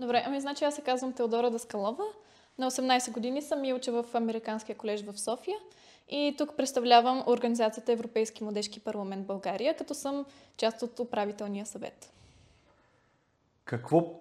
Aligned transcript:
Добре, 0.00 0.22
ами 0.26 0.40
значи 0.40 0.64
аз 0.64 0.74
се 0.74 0.82
казвам 0.82 1.12
Теодора 1.12 1.50
Даскалова. 1.50 2.04
На 2.58 2.70
18 2.70 3.12
години 3.12 3.42
съм 3.42 3.64
и 3.64 3.72
уча 3.72 4.02
в 4.02 4.14
Американския 4.14 4.76
колеж 4.76 5.02
в 5.02 5.20
София. 5.20 5.56
И 6.08 6.34
тук 6.38 6.56
представлявам 6.56 7.24
Организацията 7.26 7.92
Европейски 7.92 8.44
младежки 8.44 8.80
парламент 8.80 9.26
България, 9.26 9.76
като 9.76 9.94
съм 9.94 10.26
част 10.56 10.82
от 10.82 10.98
управителния 10.98 11.66
съвет. 11.66 12.12
Какво 13.64 14.20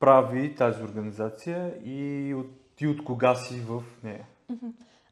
прави 0.00 0.54
тази 0.54 0.82
организация 0.82 1.74
и 1.84 2.34
от, 2.34 2.46
ти 2.76 2.86
от 2.86 3.04
кога 3.04 3.34
си 3.34 3.60
в 3.60 3.82
нея? 4.04 4.26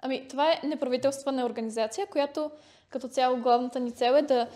Ами, 0.01 0.29
това 0.29 0.53
е 0.53 0.67
неправителствена 0.67 1.47
организация, 1.47 2.07
която 2.07 2.51
като 2.91 3.09
цяло 3.09 3.37
главната 3.37 3.81
ни 3.81 3.93
цел 3.93 4.13
е 4.13 4.23
да 4.23 4.49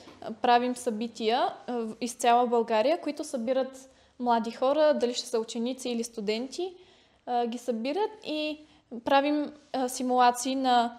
правим 0.43 0.77
събития 0.77 1.55
из 2.01 2.15
цяла 2.15 2.47
България, 2.47 3.01
които 3.01 3.25
събират 3.25 3.91
млади 4.23 4.51
хора, 4.51 4.95
дали 4.95 5.15
ще 5.15 5.27
са 5.27 5.41
ученици 5.41 5.89
или 5.89 6.05
студенти, 6.05 6.75
ги 7.47 7.59
събират 7.59 8.11
и 8.25 8.67
правим 9.05 9.53
симулации 9.89 10.55
на 10.55 10.99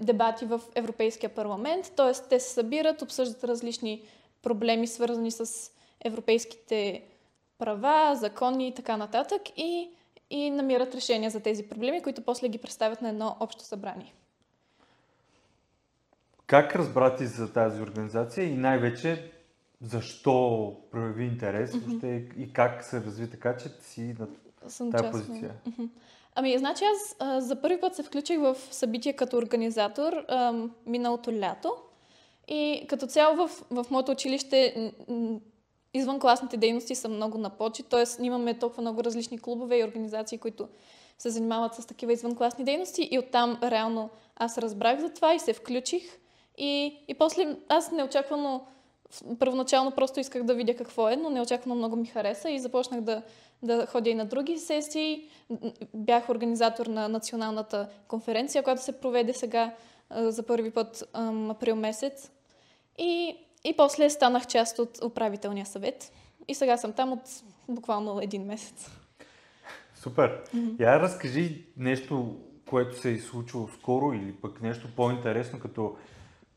дебати 0.00 0.44
в 0.44 0.60
Европейския 0.74 1.30
парламент. 1.30 1.92
Т.е. 1.96 2.28
те 2.28 2.40
се 2.40 2.50
събират, 2.50 3.02
обсъждат 3.02 3.44
различни 3.44 4.02
проблеми, 4.42 4.86
свързани 4.86 5.30
с 5.30 5.70
европейските 6.04 7.02
права, 7.58 8.16
закони 8.16 8.68
и 8.68 8.74
така 8.74 8.96
нататък 8.96 9.42
и, 9.56 9.90
и 10.30 10.50
намират 10.50 10.94
решения 10.94 11.30
за 11.30 11.40
тези 11.40 11.68
проблеми, 11.68 12.02
които 12.02 12.22
после 12.22 12.48
ги 12.48 12.58
представят 12.58 13.02
на 13.02 13.08
едно 13.08 13.36
общо 13.40 13.64
събрание. 13.64 14.14
Как 16.46 16.76
разбрати 16.76 17.26
за 17.26 17.52
тази 17.52 17.82
организация 17.82 18.46
и 18.46 18.54
най-вече 18.54 19.32
защо 19.80 20.76
прояви 20.90 21.24
интерес 21.24 21.72
mm-hmm. 21.72 22.36
и 22.36 22.52
как 22.52 22.84
се 22.84 23.00
разви 23.00 23.30
така, 23.30 23.56
че 23.56 23.68
си 23.68 24.14
на 24.18 24.28
Съм 24.68 24.92
тази 24.92 25.04
частна. 25.04 25.20
позиция? 25.20 25.54
Mm-hmm. 25.68 25.88
Ами, 26.34 26.58
значи 26.58 26.84
аз 26.84 27.16
а, 27.18 27.40
за 27.40 27.60
първи 27.60 27.80
път 27.80 27.94
се 27.94 28.02
включих 28.02 28.38
в 28.38 28.56
събитие 28.70 29.12
като 29.12 29.36
организатор 29.36 30.12
а, 30.12 30.54
миналото 30.86 31.32
лято. 31.32 31.74
И 32.48 32.86
като 32.88 33.06
цяло 33.06 33.36
в, 33.36 33.64
в 33.70 33.86
моето 33.90 34.12
училище 34.12 34.92
извънкласните 35.94 36.56
дейности 36.56 36.94
са 36.94 37.08
много 37.08 37.38
на 37.38 37.50
почет, 37.50 37.86
т.е. 37.86 38.24
имаме 38.24 38.58
толкова 38.58 38.80
много 38.80 39.04
различни 39.04 39.38
клубове 39.38 39.78
и 39.78 39.84
организации, 39.84 40.38
които 40.38 40.68
се 41.18 41.30
занимават 41.30 41.74
с 41.74 41.86
такива 41.86 42.12
извънкласни 42.12 42.64
дейности 42.64 43.08
и 43.10 43.18
оттам 43.18 43.58
реално 43.62 44.10
аз 44.36 44.58
разбрах 44.58 45.00
за 45.00 45.10
това 45.10 45.34
и 45.34 45.38
се 45.38 45.52
включих. 45.52 46.02
И, 46.58 46.98
и 47.08 47.14
после 47.14 47.56
аз 47.68 47.92
неочаквано, 47.92 48.66
първоначално 49.38 49.90
просто 49.90 50.20
исках 50.20 50.42
да 50.42 50.54
видя 50.54 50.76
какво 50.76 51.08
е, 51.08 51.16
но 51.16 51.30
неочаквано 51.30 51.74
много 51.74 51.96
ми 51.96 52.06
хареса 52.06 52.50
и 52.50 52.58
започнах 52.58 53.00
да, 53.00 53.22
да 53.62 53.86
ходя 53.86 54.10
и 54.10 54.14
на 54.14 54.24
други 54.24 54.58
сесии. 54.58 55.28
Бях 55.94 56.28
организатор 56.28 56.86
на 56.86 57.08
националната 57.08 57.88
конференция, 58.08 58.62
която 58.62 58.82
се 58.82 59.00
проведе 59.00 59.32
сега 59.32 59.74
за 60.10 60.42
първи 60.42 60.70
път 60.70 61.04
април 61.50 61.76
месец. 61.76 62.30
И, 62.98 63.36
и 63.64 63.76
после 63.76 64.10
станах 64.10 64.46
част 64.46 64.78
от 64.78 65.02
управителния 65.04 65.66
съвет. 65.66 66.12
И 66.48 66.54
сега 66.54 66.76
съм 66.76 66.92
там 66.92 67.12
от 67.12 67.42
буквално 67.68 68.20
един 68.20 68.44
месец. 68.44 68.90
Супер. 69.94 70.44
Mm-hmm. 70.44 70.80
Я 70.80 71.00
разкажи 71.00 71.64
нещо, 71.76 72.36
което 72.68 73.00
се 73.00 73.12
е 73.12 73.18
случило 73.18 73.68
скоро 73.68 74.12
или 74.12 74.32
пък 74.32 74.62
нещо 74.62 74.88
по-интересно, 74.96 75.60
като 75.60 75.96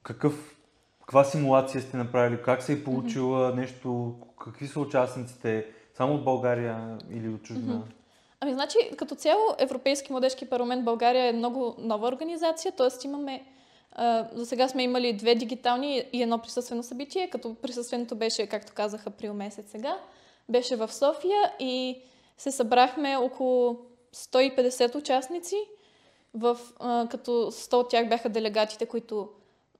какъв, 0.03 0.55
каква 1.03 1.23
симулация 1.23 1.81
сте 1.81 1.97
направили, 1.97 2.41
как 2.41 2.63
се 2.63 2.73
е 2.73 2.83
получила 2.83 3.51
mm-hmm. 3.51 3.55
нещо, 3.55 4.15
какви 4.43 4.67
са 4.67 4.79
участниците, 4.79 5.65
само 5.97 6.15
от 6.15 6.23
България 6.23 6.97
или 7.11 7.29
от 7.29 7.43
чужбина? 7.43 7.73
Mm-hmm. 7.73 7.93
Ами, 8.39 8.53
значи, 8.53 8.77
като 8.97 9.15
цяло 9.15 9.41
Европейски 9.57 10.11
младежки 10.11 10.49
парламент 10.49 10.85
България 10.85 11.27
е 11.27 11.33
много 11.33 11.75
нова 11.79 12.07
организация, 12.07 12.71
т.е. 12.71 13.07
имаме 13.07 13.43
за 14.33 14.45
сега 14.45 14.67
сме 14.67 14.83
имали 14.83 15.13
две 15.13 15.35
дигитални 15.35 16.03
и 16.13 16.23
едно 16.23 16.39
присъствено 16.39 16.83
събитие, 16.83 17.29
като 17.29 17.55
присъственото 17.55 18.15
беше, 18.15 18.47
както 18.47 18.73
казах, 18.75 19.07
април 19.07 19.33
месец 19.33 19.65
сега. 19.71 19.97
Беше 20.49 20.75
в 20.75 20.93
София 20.93 21.51
и 21.59 22.01
се 22.37 22.51
събрахме 22.51 23.17
около 23.17 23.79
150 24.15 24.95
участници, 24.95 25.55
в, 26.33 26.57
а, 26.79 27.07
като 27.11 27.31
100 27.31 27.73
от 27.73 27.89
тях 27.89 28.09
бяха 28.09 28.29
делегатите, 28.29 28.85
които, 28.85 29.29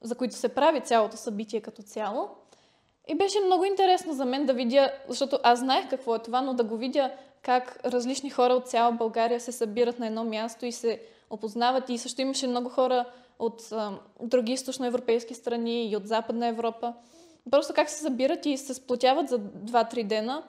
за 0.04 0.16
които 0.16 0.36
се 0.36 0.50
прави 0.50 0.82
цялото 0.82 1.18
събитие 1.18 1.62
като 1.62 1.82
цяло. 1.82 2.30
И 3.08 3.16
беше 3.16 3.40
много 3.40 3.66
интересно 3.66 4.14
за 4.14 4.26
мен 4.26 4.46
да 4.46 4.54
видя, 4.54 4.92
защото 5.08 5.40
аз 5.44 5.60
знаех 5.60 5.90
какво 5.90 6.16
е 6.16 6.20
това, 6.20 6.42
но 6.42 6.54
да 6.54 6.64
го 6.64 6.78
видя 6.78 7.12
как 7.42 7.80
различни 7.86 8.30
хора 8.30 8.54
от 8.54 8.68
цяла 8.68 8.92
България 8.92 9.40
се 9.40 9.52
събират 9.52 10.00
на 10.00 10.08
едно 10.08 10.24
място 10.24 10.66
и 10.66 10.72
се 10.72 11.02
опознават. 11.30 11.90
И 11.90 11.98
също 11.98 12.22
имаше 12.22 12.48
много 12.48 12.70
хора 12.70 13.06
от 13.40 13.62
а, 13.72 14.00
други 14.22 14.52
източноевропейски 14.52 15.34
страни 15.34 15.90
и 15.90 15.96
от 15.96 16.08
Западна 16.08 16.48
Европа. 16.48 16.94
Просто 17.52 17.74
как 17.74 17.90
се 17.90 18.02
събират 18.02 18.46
и 18.46 18.58
се 18.58 18.74
сплотяват 18.74 19.30
за 19.30 19.40
2-3 19.40 20.04
дена 20.04 20.44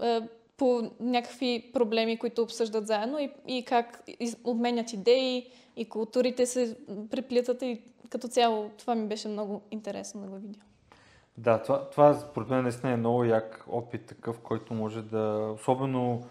а, 0.00 0.22
по 0.56 0.90
някакви 1.00 1.70
проблеми, 1.72 2.18
които 2.18 2.42
обсъждат 2.42 2.86
заедно 2.86 3.18
и, 3.18 3.30
и 3.48 3.64
как 3.64 4.04
обменят 4.44 4.92
идеи 4.92 5.46
и 5.80 5.88
културите 5.88 6.46
се 6.46 6.76
приплитат 7.10 7.62
и 7.62 7.82
като 8.10 8.28
цяло 8.28 8.70
това 8.78 8.94
ми 8.94 9.08
беше 9.08 9.28
много 9.28 9.62
интересно 9.70 10.20
да 10.20 10.26
го 10.26 10.36
видя. 10.36 10.60
Да, 11.38 11.62
това, 11.62 11.90
това 11.90 12.14
според 12.14 12.48
мен 12.48 12.62
наистина 12.62 12.92
е 12.92 12.96
много 12.96 13.24
як 13.24 13.64
опит 13.68 14.06
такъв, 14.06 14.40
който 14.40 14.74
може 14.74 15.02
да, 15.02 15.52
особено 15.54 16.26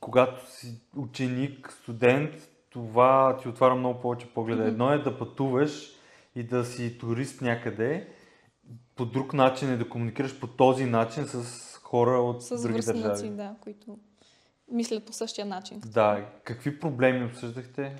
когато 0.00 0.50
си 0.50 0.80
ученик, 0.96 1.72
студент, 1.82 2.48
това 2.70 3.36
ти 3.42 3.48
отваря 3.48 3.74
много 3.74 4.00
повече 4.00 4.26
погледа. 4.26 4.62
Mm-hmm. 4.62 4.68
Едно 4.68 4.92
е 4.92 4.98
да 4.98 5.18
пътуваш 5.18 5.92
и 6.34 6.42
да 6.42 6.64
си 6.64 6.98
турист 6.98 7.40
някъде, 7.40 8.08
по 8.96 9.06
друг 9.06 9.32
начин 9.32 9.72
е 9.72 9.76
да 9.76 9.88
комуникираш 9.88 10.40
по 10.40 10.46
този 10.46 10.84
начин 10.84 11.24
с 11.26 11.74
хора 11.82 12.20
от 12.20 12.42
с 12.42 12.62
други 12.62 12.80
държави. 12.80 13.30
да, 13.30 13.54
които 13.60 13.98
мислят 14.72 15.06
по 15.06 15.12
същия 15.12 15.46
начин. 15.46 15.80
Да, 15.86 16.26
какви 16.44 16.80
проблеми 16.80 17.24
обсъждахте? 17.24 17.96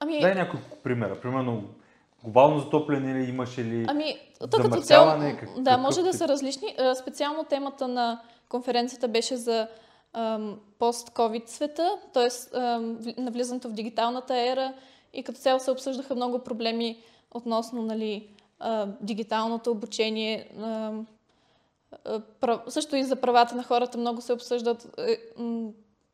Ами... 0.00 0.20
Дай 0.20 0.34
няколко 0.34 0.76
примера. 0.82 1.20
Примерно, 1.20 1.62
глобално 2.22 2.60
затопляне 2.60 3.14
ли 3.14 3.28
имаше 3.28 3.64
ли 3.64 3.84
Ами, 3.88 4.18
то 4.50 4.58
като 4.58 4.80
цяло, 4.80 5.22
да, 5.58 5.78
може 5.78 6.02
да 6.02 6.12
са 6.12 6.28
различни. 6.28 6.76
Специално 7.00 7.44
темата 7.44 7.88
на 7.88 8.20
конференцията 8.48 9.08
беше 9.08 9.36
за 9.36 9.68
пост-ковид 10.78 11.48
света, 11.48 11.90
т.е. 12.12 12.28
навлизането 13.20 13.68
в 13.68 13.72
дигиталната 13.72 14.36
ера 14.36 14.72
и 15.12 15.22
като 15.22 15.38
цяло 15.38 15.60
се 15.60 15.70
обсъждаха 15.70 16.14
много 16.14 16.38
проблеми 16.38 17.02
относно 17.34 17.82
нали, 17.82 18.28
дигиталното 19.00 19.70
обучение. 19.70 20.50
също 22.68 22.96
и 22.96 23.04
за 23.04 23.16
правата 23.16 23.54
на 23.54 23.62
хората 23.62 23.98
много 23.98 24.20
се 24.20 24.32
обсъждат 24.32 24.98
е, 24.98 25.18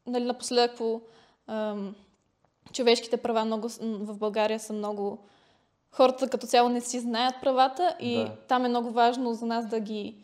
нали, 0.06 0.24
напоследък 0.24 0.76
по 0.76 1.00
човешките 2.72 3.16
права 3.16 3.44
много, 3.44 3.68
в 3.80 4.18
България 4.18 4.60
са 4.60 4.72
много... 4.72 5.18
Хората 5.90 6.28
като 6.28 6.46
цяло 6.46 6.68
не 6.68 6.80
си 6.80 7.00
знаят 7.00 7.34
правата 7.40 7.96
и 8.00 8.16
да. 8.16 8.36
там 8.48 8.64
е 8.64 8.68
много 8.68 8.90
важно 8.90 9.34
за 9.34 9.46
нас 9.46 9.66
да 9.66 9.80
ги 9.80 10.16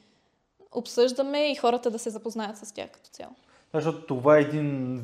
обсъждаме 0.73 1.53
и 1.53 1.55
хората 1.55 1.91
да 1.91 1.99
се 1.99 2.11
запознаят 2.11 2.56
с 2.56 2.73
тях 2.73 2.91
като 2.91 3.11
цяло. 3.11 3.33
Защото 3.75 4.06
това 4.06 4.39
е 4.39 4.41
един 4.41 5.03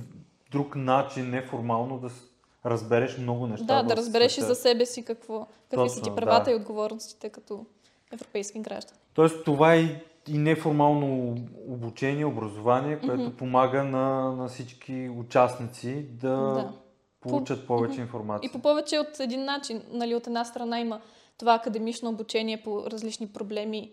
друг 0.51 0.77
начин, 0.77 1.31
неформално, 1.31 1.99
да 1.99 2.11
разбереш 2.67 3.19
много 3.19 3.47
неща. 3.47 3.65
Да, 3.65 3.83
да 3.83 3.97
разбереш 3.97 4.33
света. 4.33 4.47
и 4.47 4.49
за 4.49 4.55
себе 4.55 4.87
си 4.87 5.05
какво, 5.05 5.47
какви 5.71 5.77
Точно, 5.77 5.89
са 5.89 6.03
ти 6.03 6.11
правата 6.17 6.45
да. 6.45 6.51
и 6.51 6.55
отговорностите 6.55 7.29
като 7.29 7.67
европейски 8.13 8.59
граждан. 8.59 8.97
Тоест 9.15 9.45
това 9.45 9.75
е 9.75 10.03
и 10.29 10.39
неформално 10.39 11.37
обучение, 11.69 12.25
образование, 12.25 12.99
което 12.99 13.23
mm-hmm. 13.23 13.37
помага 13.37 13.85
на, 13.85 14.33
на 14.33 14.49
всички 14.49 15.11
участници 15.19 16.03
да, 16.03 16.37
да. 16.37 16.73
Получат 17.29 17.61
по, 17.61 17.67
повече 17.67 18.01
информация. 18.01 18.49
И 18.49 18.53
по 18.53 18.59
повече 18.59 18.99
от 18.99 19.21
един 19.21 19.45
начин. 19.45 19.83
Нали, 19.91 20.15
от 20.15 20.27
една 20.27 20.45
страна 20.45 20.81
има 20.81 21.01
това 21.39 21.55
академично 21.55 22.11
обучение 22.11 22.63
по 22.63 22.91
различни 22.91 23.27
проблеми 23.27 23.93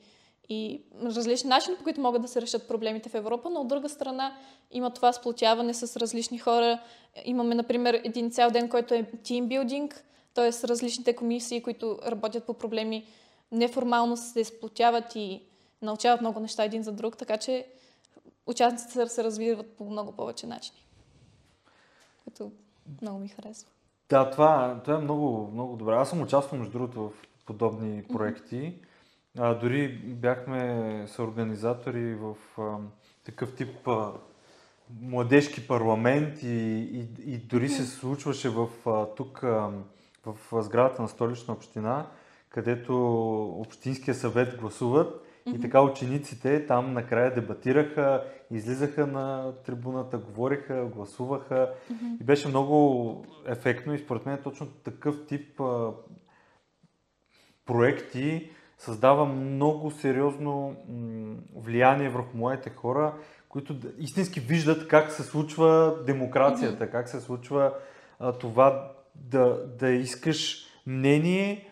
и 0.49 0.81
различни 1.03 1.49
начини, 1.49 1.77
по 1.77 1.83
които 1.83 2.01
могат 2.01 2.21
да 2.21 2.27
се 2.27 2.41
решат 2.41 2.67
проблемите 2.67 3.09
в 3.09 3.15
Европа, 3.15 3.49
но 3.49 3.61
от 3.61 3.67
друга 3.67 3.89
страна 3.89 4.37
има 4.71 4.89
това 4.89 5.13
сплотяване 5.13 5.73
с 5.73 5.99
различни 5.99 6.37
хора. 6.37 6.79
Имаме, 7.25 7.55
например, 7.55 8.01
един 8.03 8.31
цял 8.31 8.51
ден, 8.51 8.69
който 8.69 8.93
е 8.93 9.11
тимбилдинг, 9.23 10.05
т.е. 10.33 10.67
различните 10.67 11.15
комисии, 11.15 11.63
които 11.63 11.99
работят 12.07 12.45
по 12.45 12.53
проблеми, 12.53 13.05
неформално 13.51 14.17
се 14.17 14.43
сплотяват 14.43 15.15
и 15.15 15.41
научават 15.81 16.21
много 16.21 16.39
неща 16.39 16.63
един 16.63 16.83
за 16.83 16.91
друг, 16.91 17.17
така 17.17 17.37
че 17.37 17.65
участниците 18.47 19.07
се 19.07 19.23
развиват 19.23 19.67
по 19.77 19.85
много 19.85 20.11
повече 20.11 20.47
начини. 20.47 20.85
Което 22.23 22.51
много 23.01 23.19
ми 23.19 23.27
харесва. 23.27 23.69
Да, 24.09 24.29
това, 24.31 24.81
това 24.83 24.97
е 24.97 25.01
много, 25.01 25.49
много 25.53 25.75
добре. 25.75 25.93
Аз 25.93 26.09
съм 26.09 26.21
участвал, 26.21 26.59
между 26.59 26.71
другото, 26.73 27.09
в 27.09 27.11
подобни 27.45 28.03
проекти. 28.03 28.75
А, 29.37 29.53
дори 29.53 29.87
бяхме 29.97 31.05
съорганизатори 31.07 32.15
в 32.15 32.35
а, 32.57 32.77
такъв 33.25 33.55
тип 33.55 33.87
а, 33.87 34.11
младежки 35.01 35.67
парламент 35.67 36.43
и, 36.43 36.47
и, 36.47 37.33
и 37.33 37.37
дори 37.37 37.69
се 37.69 37.85
случваше 37.85 38.49
в, 38.49 38.67
а, 38.85 39.05
тук 39.05 39.43
а, 39.43 39.69
в 40.25 40.63
сградата 40.63 41.01
на 41.01 41.07
столична 41.07 41.53
община, 41.53 42.07
където 42.49 42.95
Общинския 43.45 44.15
съвет 44.15 44.57
гласуват 44.57 45.25
и 45.45 45.59
така 45.59 45.81
учениците 45.81 46.65
там 46.65 46.93
накрая 46.93 47.33
дебатираха, 47.33 48.23
излизаха 48.51 49.07
на 49.07 49.53
трибуната, 49.65 50.17
говориха, 50.17 50.85
гласуваха. 50.85 51.73
И 52.21 52.23
беше 52.23 52.47
много 52.47 53.25
ефектно 53.47 53.93
и 53.93 53.99
според 53.99 54.25
мен 54.25 54.37
точно 54.43 54.67
такъв 54.67 55.25
тип 55.27 55.61
а, 55.61 55.91
проекти 57.65 58.49
създава 58.77 59.25
много 59.25 59.91
сериозно 59.91 60.75
м, 60.89 61.35
влияние 61.55 62.09
върху 62.09 62.37
младите 62.37 62.69
хора, 62.69 63.13
които 63.49 63.75
истински 63.97 64.39
виждат 64.39 64.87
как 64.87 65.11
се 65.11 65.23
случва 65.23 65.97
демокрацията, 66.05 66.89
как 66.89 67.09
се 67.09 67.21
случва 67.21 67.73
а, 68.19 68.31
това 68.31 68.91
да, 69.15 69.67
да 69.79 69.89
искаш 69.89 70.65
мнение, 70.87 71.69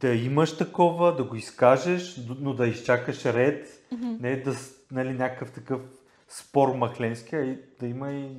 да 0.00 0.14
имаш 0.14 0.56
такова, 0.56 1.16
да 1.16 1.24
го 1.24 1.36
изкажеш, 1.36 2.20
но 2.40 2.54
да 2.54 2.66
изчакаш 2.66 3.24
ред, 3.24 3.82
не 4.20 4.36
да 4.36 4.54
нали, 4.90 5.12
някакъв 5.12 5.52
такъв 5.52 5.80
спор 6.28 6.74
махленски, 6.74 7.36
а 7.36 7.40
и 7.40 7.58
да 7.80 7.86
има 7.86 8.12
и 8.12 8.36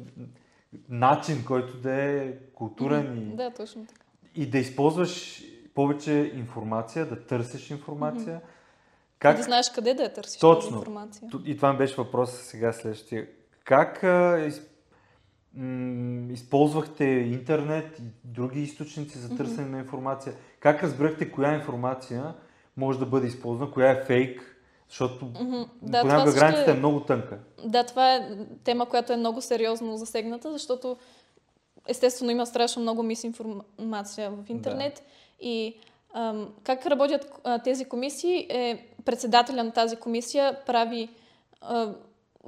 начин, 0.90 1.46
който 1.46 1.78
да 1.78 1.94
е 1.94 2.34
културен 2.54 3.18
и, 3.18 3.36
Да, 3.36 3.52
точно 3.52 3.86
така. 3.86 4.02
и 4.36 4.46
да 4.50 4.58
използваш 4.58 5.44
повече 5.76 6.32
информация, 6.36 7.06
да 7.06 7.26
търсиш 7.26 7.72
информация. 7.72 8.42
Как? 8.42 8.50
Как, 9.20 9.38
Да 9.38 9.44
знаеш 9.44 9.70
къде 9.76 9.94
да 9.94 10.04
я 10.04 10.14
търсиш 10.14 10.40
Точно. 10.40 10.78
информация. 10.78 11.30
И 11.46 11.56
това 11.56 11.72
ми 11.72 11.78
беше 11.78 11.96
въпросът 11.96 12.40
сега 12.46 12.74
следващия. 12.74 13.28
Как 13.64 14.04
а, 14.04 14.40
из, 14.48 14.62
м, 15.54 16.32
използвахте 16.34 17.04
интернет 17.06 18.00
и 18.00 18.04
други 18.34 18.62
източници 18.62 19.18
за 19.18 19.36
търсене 19.38 19.68
на 19.68 19.80
информация? 19.80 20.34
Как 20.60 20.84
разбрахте 20.84 21.32
коя 21.32 21.56
информация 21.56 22.34
може 22.78 23.00
да 23.00 23.06
бъде 23.06 23.28
използвана, 23.28 23.72
коя 23.72 23.92
е 23.92 24.04
фейк? 24.04 24.58
Защото 24.90 25.26
Мгм. 25.26 25.62
Да, 25.82 26.02
понякога 26.02 26.34
границата 26.34 26.72
е- 26.72 26.74
е 26.74 26.78
много 26.78 27.00
тънка. 27.00 27.40
Да, 27.66 27.84
това 27.84 28.16
е 28.16 28.30
тема, 28.64 28.86
която 28.86 29.14
е 29.14 29.18
много 29.18 29.42
сериозно 29.42 29.98
засегната, 29.98 30.52
защото 30.52 30.98
естествено 31.88 32.32
има 32.32 32.46
страшно 32.46 32.82
много 32.82 33.04
мисинформация 33.04 34.32
в 34.32 34.50
интернет. 34.50 35.04
И 35.42 35.76
ам, 36.14 36.50
как 36.64 36.86
работят 36.86 37.32
а, 37.44 37.60
тези 37.60 37.86
комисии 37.86 38.48
е 38.50 38.88
председателя 39.06 39.64
на 39.64 39.72
тази 39.72 39.96
комисия 39.96 40.66
прави 40.66 41.10
а, 41.62 41.94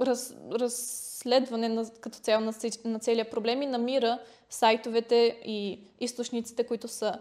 раз, 0.00 0.34
разследване 0.52 1.68
на, 1.68 1.90
като 2.00 2.18
цяло 2.18 2.44
на, 2.44 2.52
на 2.84 2.98
целия 2.98 3.30
проблем 3.30 3.62
и 3.62 3.66
намира 3.66 4.18
сайтовете 4.50 5.40
и 5.44 5.80
източниците, 6.00 6.64
които 6.64 6.88
са 6.88 7.18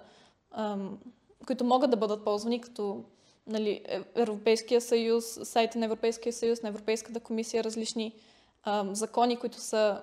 ам, 0.51 0.99
които 1.47 1.63
могат 1.63 1.91
да 1.91 1.97
бъдат 1.97 2.23
ползвани 2.23 2.61
като 2.61 3.03
нали, 3.47 3.81
Е- 3.85 4.01
Европейския 4.15 4.81
съюз, 4.81 5.39
сайта 5.43 5.79
на 5.79 5.85
Европейския 5.85 6.33
съюз, 6.33 6.61
на 6.61 6.69
Европейската 6.69 7.19
комисия, 7.19 7.63
различни 7.63 8.13
ам, 8.63 8.95
закони, 8.95 9.37
които 9.37 9.57
са, 9.57 10.01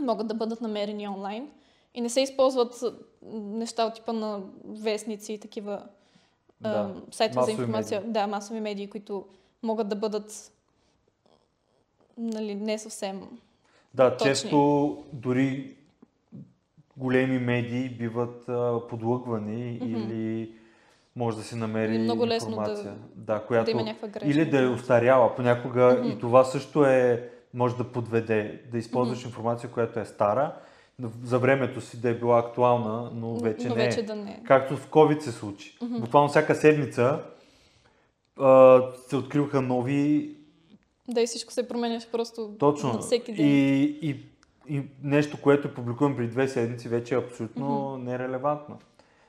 могат 0.00 0.26
да 0.26 0.34
бъдат 0.34 0.60
намерени 0.60 1.08
онлайн. 1.08 1.50
И 1.94 2.00
не 2.00 2.08
се 2.08 2.20
използват 2.20 2.84
неща 3.32 3.86
от 3.86 3.94
типа 3.94 4.12
на 4.12 4.40
вестници 4.64 5.32
и 5.32 5.38
такива 5.38 5.82
Да. 6.60 6.70
ам, 6.70 7.02
сайтове 7.10 7.44
за 7.44 7.50
информация. 7.50 8.02
Да, 8.06 8.26
масови 8.26 8.60
медии, 8.60 8.90
които 8.90 9.26
могат 9.62 9.88
да 9.88 9.96
бъдат 9.96 10.52
нали, 12.18 12.54
не 12.54 12.78
съвсем. 12.78 13.22
Да, 13.94 14.16
точни. 14.16 14.30
често 14.30 14.98
дори 15.12 15.74
големи 16.96 17.38
медии 17.38 17.88
биват 17.88 18.48
а, 18.48 18.80
подлъгвани 18.88 19.76
или 19.76 20.52
може 21.16 21.36
да 21.36 21.42
се 21.42 21.56
намери 21.56 21.94
Или 21.94 22.02
много 22.02 22.26
лесно 22.26 22.48
да- 22.50 22.56
информация. 22.56 22.94
Да, 23.14 23.42
която, 23.46 23.64
да 23.64 23.70
има 23.70 23.82
някаква 23.82 24.08
грешка. 24.08 24.28
Или 24.28 24.44
да 24.44 24.62
е 24.62 24.66
устаряла. 24.66 25.36
Понякога 25.36 26.02
и 26.04 26.18
това 26.18 26.44
също 26.44 26.84
е, 26.84 27.28
може 27.54 27.76
да 27.76 27.84
подведе, 27.84 28.62
да 28.72 28.78
използваш 28.78 29.24
информация, 29.24 29.70
която 29.70 30.00
е 30.00 30.04
стара, 30.04 30.52
за 31.24 31.38
времето 31.38 31.80
си 31.80 32.00
да 32.00 32.08
е 32.08 32.14
била 32.14 32.38
актуална, 32.38 33.10
но 33.14 33.34
вече 33.38 33.68
но 33.68 33.74
не 33.74 33.84
вече 33.84 34.00
е. 34.00 34.02
да 34.02 34.16
не 34.16 34.30
е. 34.30 34.40
Както 34.46 34.76
в 34.76 34.88
COVID 34.88 35.20
се 35.20 35.32
случи. 35.32 35.78
Буквално 35.82 36.28
всяка 36.28 36.54
седмица 36.54 37.22
а, 38.40 38.82
се 39.08 39.16
откриваха 39.16 39.60
нови 39.60 40.36
Да, 41.10 41.20
и 41.20 41.26
всичко 41.26 41.52
се 41.52 41.68
променяше 41.68 42.10
просто 42.10 42.54
точно. 42.58 42.92
на 42.92 42.98
всеки 42.98 43.32
ден. 43.32 43.46
И, 43.46 43.82
и, 44.02 44.16
и 44.68 44.82
нещо, 45.02 45.42
което 45.42 45.68
е 45.68 45.74
публикувано 45.74 46.16
преди 46.16 46.30
две 46.30 46.48
седмици, 46.48 46.88
вече 46.88 47.14
е 47.14 47.18
абсолютно 47.18 47.96
нерелевантно. 47.96 48.78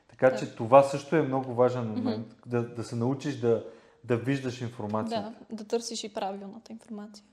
Така 0.09 0.29
Да. 0.29 0.37
че 0.37 0.55
това 0.55 0.83
също 0.83 1.15
е 1.15 1.21
много 1.21 1.53
важен 1.53 1.87
момент, 1.87 2.27
да, 2.45 2.63
да 2.63 2.83
се 2.83 2.95
научиш 2.95 3.35
да, 3.35 3.65
да 4.03 4.17
виждаш 4.17 4.61
информация. 4.61 5.21
Да, 5.49 5.55
да 5.55 5.63
търсиш 5.63 6.03
и 6.03 6.13
правилната 6.13 6.71
информация. 6.71 7.25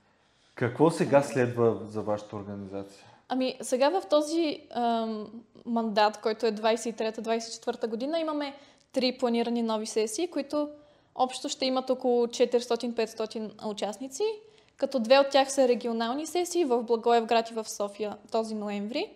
Какво 0.55 0.91
сега 0.91 1.21
следва 1.21 1.79
за 1.85 2.01
вашата 2.01 2.35
организация? 2.35 3.05
Ами 3.27 3.57
сега 3.61 3.89
в 3.89 4.01
този 4.09 4.61
ам, 4.71 5.27
мандат, 5.65 6.21
който 6.21 6.45
е 6.45 6.51
23-24 6.51 7.87
година, 7.87 8.19
имаме 8.19 8.55
три 8.91 9.17
планирани 9.17 9.61
нови 9.61 9.85
сесии, 9.85 10.27
които 10.27 10.69
общо 11.19 11.49
ще 11.49 11.65
имат 11.65 11.89
около 11.89 12.27
400-500 12.27 13.65
участници, 13.65 14.23
като 14.77 14.99
две 14.99 15.19
от 15.19 15.29
тях 15.29 15.51
са 15.51 15.67
регионални 15.67 16.27
сесии 16.27 16.65
в 16.65 16.83
Благоевград 16.83 17.49
и 17.49 17.53
в 17.53 17.69
София 17.69 18.17
този 18.31 18.55
ноември. 18.55 19.11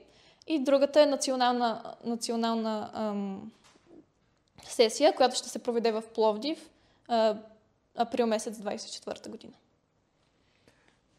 И 0.48 0.60
другата 0.60 1.02
е 1.02 1.06
национална, 1.06 1.96
национална 2.06 2.90
ам, 2.94 3.52
сесия, 4.68 5.16
която 5.16 5.36
ще 5.36 5.50
се 5.50 5.60
проведе 5.60 5.92
в 5.92 6.04
Пловдив 6.16 6.70
а, 7.08 7.38
април 7.96 8.28
месец 8.28 8.58
24 8.58 9.30
година. 9.30 9.54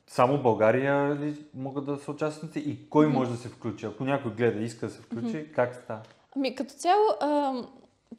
Само 0.07 0.43
България 0.43 1.17
ли 1.17 1.45
могат 1.55 1.85
да 1.85 1.97
са 1.97 2.11
участници 2.11 2.59
и 2.59 2.89
кой 2.89 3.07
може 3.07 3.31
да 3.31 3.37
се 3.37 3.49
включи? 3.49 3.87
Ако 3.87 4.05
някой 4.05 4.33
гледа 4.33 4.61
и 4.61 4.65
иска 4.65 4.87
да 4.87 4.93
се 4.93 5.03
включи, 5.03 5.53
как 5.55 5.75
става? 5.85 6.01
Ами 6.37 6.55
като 6.55 6.75
цяло, 6.75 7.03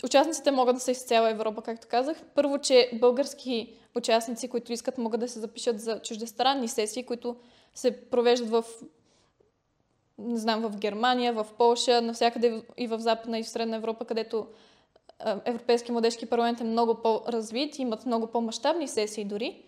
участниците 0.04 0.52
могат 0.52 0.76
да 0.76 0.80
са 0.80 0.92
из 0.92 1.04
цяла 1.04 1.30
Европа, 1.30 1.62
както 1.62 1.88
казах. 1.88 2.18
Първо, 2.36 2.58
че 2.58 2.90
български 2.94 3.74
участници, 3.96 4.48
които 4.48 4.74
искат, 4.74 4.98
могат 4.98 5.20
да 5.20 5.28
се 5.28 5.40
запишат 5.40 5.80
за 5.80 6.02
чуждестранни 6.02 6.68
сесии, 6.68 7.06
които 7.06 7.36
се 7.74 8.10
провеждат 8.10 8.50
в, 8.50 8.64
не 10.18 10.38
знам, 10.38 10.62
в 10.62 10.78
Германия, 10.78 11.34
в 11.34 11.48
Полша, 11.58 12.02
навсякъде 12.02 12.62
и 12.78 12.88
в 12.88 13.00
Западна 13.00 13.40
и 13.40 13.44
в 13.44 13.50
Средна 13.50 13.78
Европа, 13.78 14.06
където 14.06 14.48
Европейски 15.46 15.92
младежки 15.92 16.26
парламент 16.26 16.62
е 16.62 16.64
много 16.64 16.96
по-развит, 16.96 17.80
имат 17.80 18.06
много 18.06 18.28
по-масштабни 18.28 18.88
сесии 18.88 19.26
дори. 19.26 19.64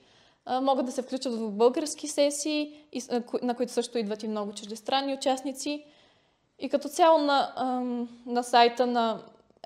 Могат 0.61 0.85
да 0.85 0.91
се 0.91 1.01
включат 1.01 1.33
в 1.33 1.51
български 1.51 2.07
сесии, 2.07 2.87
на 3.41 3.55
които 3.55 3.71
също 3.71 3.97
идват 3.97 4.23
и 4.23 4.27
много 4.27 4.53
чуждестранни 4.53 5.13
участници. 5.13 5.85
И 6.59 6.69
като 6.69 6.89
цяло 6.89 7.17
на, 7.17 7.53
на 8.25 8.43
сайта 8.43 8.87
на 8.87 9.21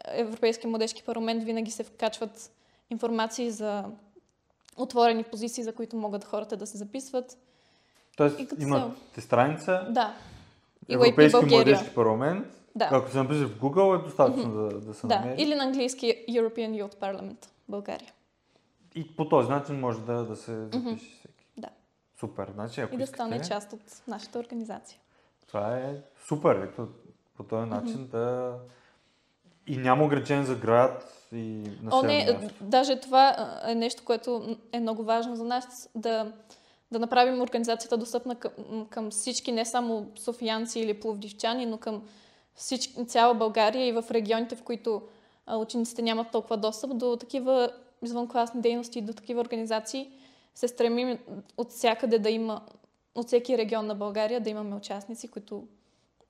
Европейския 0.08 0.70
младежки 0.70 1.03
парламент 1.03 1.43
винаги 1.43 1.72
се 1.72 1.84
вкачват 1.84 2.51
информации 2.89 3.51
за 3.51 3.86
отворени 4.77 5.24
позиции, 5.24 5.63
за 5.63 5.74
които 5.74 5.96
могат 5.96 6.24
хората 6.24 6.58
да 6.58 6.67
се 6.67 6.77
записват. 6.77 7.38
Тоест, 8.17 8.39
имате 8.60 9.22
страница, 9.22 9.88
Да. 9.89 10.15
Европейски 10.89 11.46
младежки 11.46 11.96
парламент. 11.96 12.48
Да. 12.75 12.89
Ако 12.91 13.12
се 13.12 13.17
напише 13.17 13.46
в 13.46 13.60
Google, 13.60 14.00
е 14.00 14.03
достатъчно 14.03 14.53
да, 14.53 14.79
да 14.79 14.93
се 14.93 15.08
Да. 15.08 15.20
намери. 15.20 15.41
Или 15.41 15.55
на 15.55 15.63
английски 15.63 16.25
European 16.29 16.84
Youth 16.84 16.96
Parliament, 16.96 17.48
България. 17.70 18.12
И 18.96 19.15
по 19.15 19.29
този 19.29 19.50
начин 19.50 19.79
може 19.79 20.00
да, 20.01 20.25
да 20.25 20.36
се 20.36 20.65
запише 20.65 21.05
всеки. 21.20 21.46
Да. 21.58 21.70
Супер. 22.20 22.51
Значи, 22.53 22.81
ако 22.81 22.93
И 22.93 22.98
да 22.98 23.03
искате, 23.03 23.17
стане 23.17 23.41
част 23.41 23.74
от 23.74 23.81
нашата 24.08 24.39
организация. 24.39 25.00
това 25.48 25.77
е 25.77 25.96
супер. 26.27 26.55
Ето, 26.55 26.88
по 27.38 27.43
този 27.43 27.70
начин 27.70 28.08
да... 28.08 28.58
И 29.68 29.77
няма 29.77 30.06
ограничение 30.06 30.44
за 30.44 30.56
град 30.56 31.27
и 31.34 31.63
О, 31.82 31.84
населено 31.84 32.03
не, 32.03 32.34
място. 32.34 32.56
даже 32.62 33.00
това 33.00 33.36
е 33.68 33.75
нещо, 33.75 34.03
което 34.06 34.58
е 34.72 34.80
много 34.80 35.03
важно 35.03 35.36
за 35.36 35.44
нас, 35.44 35.89
да, 35.96 36.32
да 36.91 37.00
направим 37.00 37.41
организацията 37.41 37.98
достъпна 37.98 38.36
към, 38.36 38.51
към 38.89 39.12
всички, 39.12 39.51
не 39.51 39.65
само 39.65 40.12
софиянци 40.15 40.80
или 40.80 41.00
пловдивчани, 41.00 41.65
но 41.65 41.77
към 41.77 42.03
всички, 42.56 43.06
цяла 43.06 43.34
България 43.34 43.88
и 43.88 43.91
в 43.91 44.06
регионите, 44.12 44.56
в 44.56 44.63
които 44.63 45.01
учениците 45.48 46.01
нямат 46.01 46.32
толкова 46.32 46.58
достъп 46.58 46.98
до 46.98 47.15
такива 47.15 47.72
извънкласни 48.03 48.62
дейности, 48.62 49.01
до 49.01 49.13
такива 49.13 49.41
организации. 49.41 50.12
Се 50.56 50.68
стремим 50.68 51.20
от 51.58 51.70
всякъде 51.70 52.20
да 52.20 52.30
има, 52.30 52.62
от 53.15 53.27
всеки 53.27 53.58
регион 53.58 53.86
на 53.86 53.96
България 53.96 54.41
да 54.41 54.50
имаме 54.50 54.75
участници, 54.75 55.27
които 55.27 55.68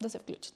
да 0.02 0.10
се 0.10 0.20
включат. 0.20 0.56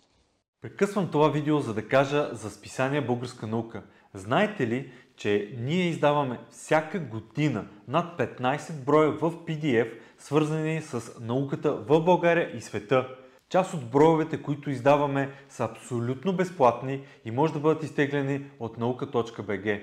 Прекъсвам 0.65 1.11
това 1.11 1.29
видео, 1.29 1.59
за 1.59 1.73
да 1.73 1.87
кажа 1.87 2.29
за 2.31 2.49
списание 2.49 3.01
Българска 3.01 3.47
наука. 3.47 3.83
Знаете 4.13 4.67
ли, 4.67 4.91
че 5.15 5.55
ние 5.59 5.89
издаваме 5.89 6.39
всяка 6.49 6.99
година 6.99 7.65
над 7.87 8.19
15 8.19 8.83
броя 8.85 9.11
в 9.11 9.31
PDF, 9.31 9.91
свързани 10.17 10.81
с 10.81 11.19
науката 11.21 11.75
в 11.75 12.01
България 12.01 12.57
и 12.57 12.61
света. 12.61 13.07
Част 13.49 13.73
от 13.73 13.89
броевете, 13.89 14.41
които 14.41 14.69
издаваме, 14.69 15.31
са 15.49 15.63
абсолютно 15.63 16.33
безплатни 16.33 17.01
и 17.25 17.31
може 17.31 17.53
да 17.53 17.59
бъдат 17.59 17.83
изтеглени 17.83 18.45
от 18.59 18.77
nauka.bg. 18.77 19.81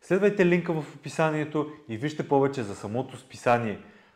Следвайте 0.00 0.46
линка 0.46 0.72
в 0.72 0.94
описанието 0.94 1.72
и 1.88 1.96
вижте 1.96 2.28
повече 2.28 2.62
за 2.62 2.74
самото 2.74 3.16
списание. 3.16 3.78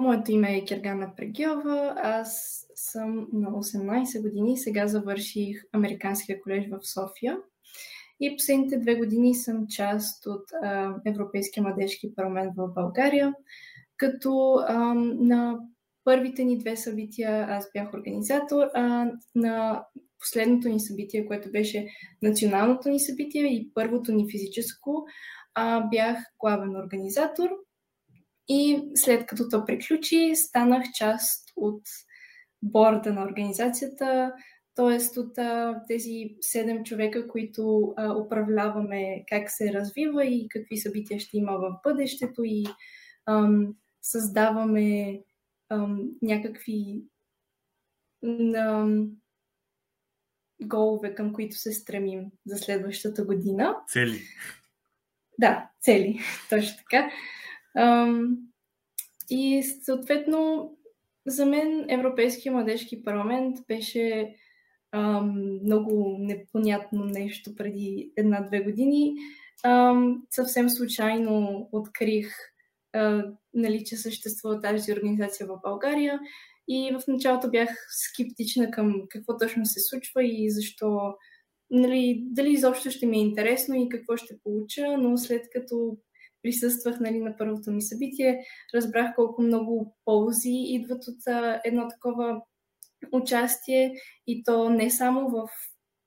Моето 0.00 0.32
име 0.32 0.56
е 0.56 0.64
Киргана 0.64 1.10
Прегиова. 1.16 1.94
Аз 1.96 2.60
съм 2.74 3.28
на 3.32 3.50
18 3.50 4.22
години. 4.22 4.58
Сега 4.58 4.86
завърших 4.86 5.64
Американския 5.72 6.40
колеж 6.40 6.64
в 6.70 6.78
София. 6.82 7.38
И 8.20 8.36
последните 8.36 8.78
две 8.78 8.94
години 8.94 9.34
съм 9.34 9.66
част 9.68 10.26
от 10.26 10.44
а, 10.62 10.94
Европейския 11.06 11.62
младежки 11.62 12.14
парламент 12.14 12.52
в 12.56 12.68
България, 12.74 13.34
като 13.96 14.54
а, 14.68 14.94
на 15.18 15.58
първите 16.04 16.44
ни 16.44 16.58
две 16.58 16.76
събития 16.76 17.46
аз 17.48 17.70
бях 17.74 17.94
организатор, 17.94 18.66
а 18.74 19.12
на 19.34 19.84
последното 20.18 20.68
ни 20.68 20.80
събитие, 20.80 21.26
което 21.26 21.50
беше 21.50 21.86
националното 22.22 22.88
ни 22.88 23.00
събитие 23.00 23.46
и 23.46 23.70
първото 23.74 24.12
ни 24.12 24.30
физическо, 24.30 25.04
а, 25.54 25.80
бях 25.80 26.18
главен 26.38 26.76
организатор. 26.76 27.50
И 28.52 28.82
след 28.94 29.26
като 29.26 29.48
то 29.48 29.64
приключи, 29.64 30.32
станах 30.34 30.84
част 30.94 31.52
от 31.56 31.82
борда 32.62 33.12
на 33.12 33.22
организацията, 33.22 34.32
т.е. 34.74 35.20
от 35.20 35.38
а, 35.38 35.82
тези 35.88 36.36
седем 36.40 36.84
човека, 36.84 37.28
които 37.28 37.94
а, 37.96 38.12
управляваме 38.12 39.24
как 39.28 39.50
се 39.50 39.72
развива 39.72 40.24
и 40.24 40.48
какви 40.48 40.76
събития 40.76 41.20
ще 41.20 41.36
има 41.36 41.52
в 41.52 41.80
бъдещето 41.84 42.42
и 42.44 42.64
ам, 43.26 43.74
създаваме 44.02 45.20
ам, 45.68 46.08
някакви 46.22 47.02
ам, 48.56 49.10
голове, 50.62 51.14
към 51.14 51.32
които 51.32 51.56
се 51.56 51.72
стремим 51.72 52.24
за 52.46 52.56
следващата 52.56 53.24
година. 53.24 53.76
Цели. 53.88 54.20
Да, 55.38 55.70
цели, 55.80 56.18
точно 56.50 56.76
така. 56.76 57.10
И 59.30 59.62
съответно, 59.82 60.72
за 61.26 61.46
мен 61.46 61.86
Европейския 61.88 62.52
младежки 62.52 63.02
парламент 63.02 63.56
беше 63.68 64.34
много 65.62 66.16
непонятно 66.20 67.04
нещо 67.04 67.54
преди 67.56 68.12
една-две 68.16 68.60
години. 68.60 69.14
Съвсем 70.30 70.70
случайно 70.70 71.68
открих, 71.72 72.34
нали, 73.54 73.84
че 73.84 73.96
съществува 73.96 74.60
тази 74.60 74.92
организация 74.92 75.46
в 75.46 75.60
България 75.62 76.20
и 76.68 76.92
в 76.92 77.02
началото 77.08 77.50
бях 77.50 77.86
скептична 77.90 78.70
към 78.70 79.02
какво 79.08 79.36
точно 79.36 79.66
се 79.66 79.80
случва 79.80 80.24
и 80.24 80.50
защо, 80.50 81.14
нали, 81.70 82.22
дали 82.26 82.52
изобщо 82.52 82.90
ще 82.90 83.06
ми 83.06 83.16
е 83.16 83.20
интересно 83.20 83.74
и 83.74 83.88
какво 83.88 84.16
ще 84.16 84.38
получа, 84.44 84.98
но 84.98 85.16
след 85.16 85.46
като 85.52 85.96
присъствах 86.42 87.00
нали, 87.00 87.18
на 87.18 87.36
първото 87.36 87.70
ми 87.70 87.82
събитие, 87.82 88.44
разбрах 88.74 89.14
колко 89.14 89.42
много 89.42 89.96
ползи 90.04 90.50
идват 90.50 91.08
от 91.08 91.26
а, 91.26 91.60
едно 91.64 91.88
такова 91.88 92.42
участие 93.12 93.94
и 94.26 94.42
то 94.44 94.70
не 94.70 94.90
само 94.90 95.30
в 95.30 95.48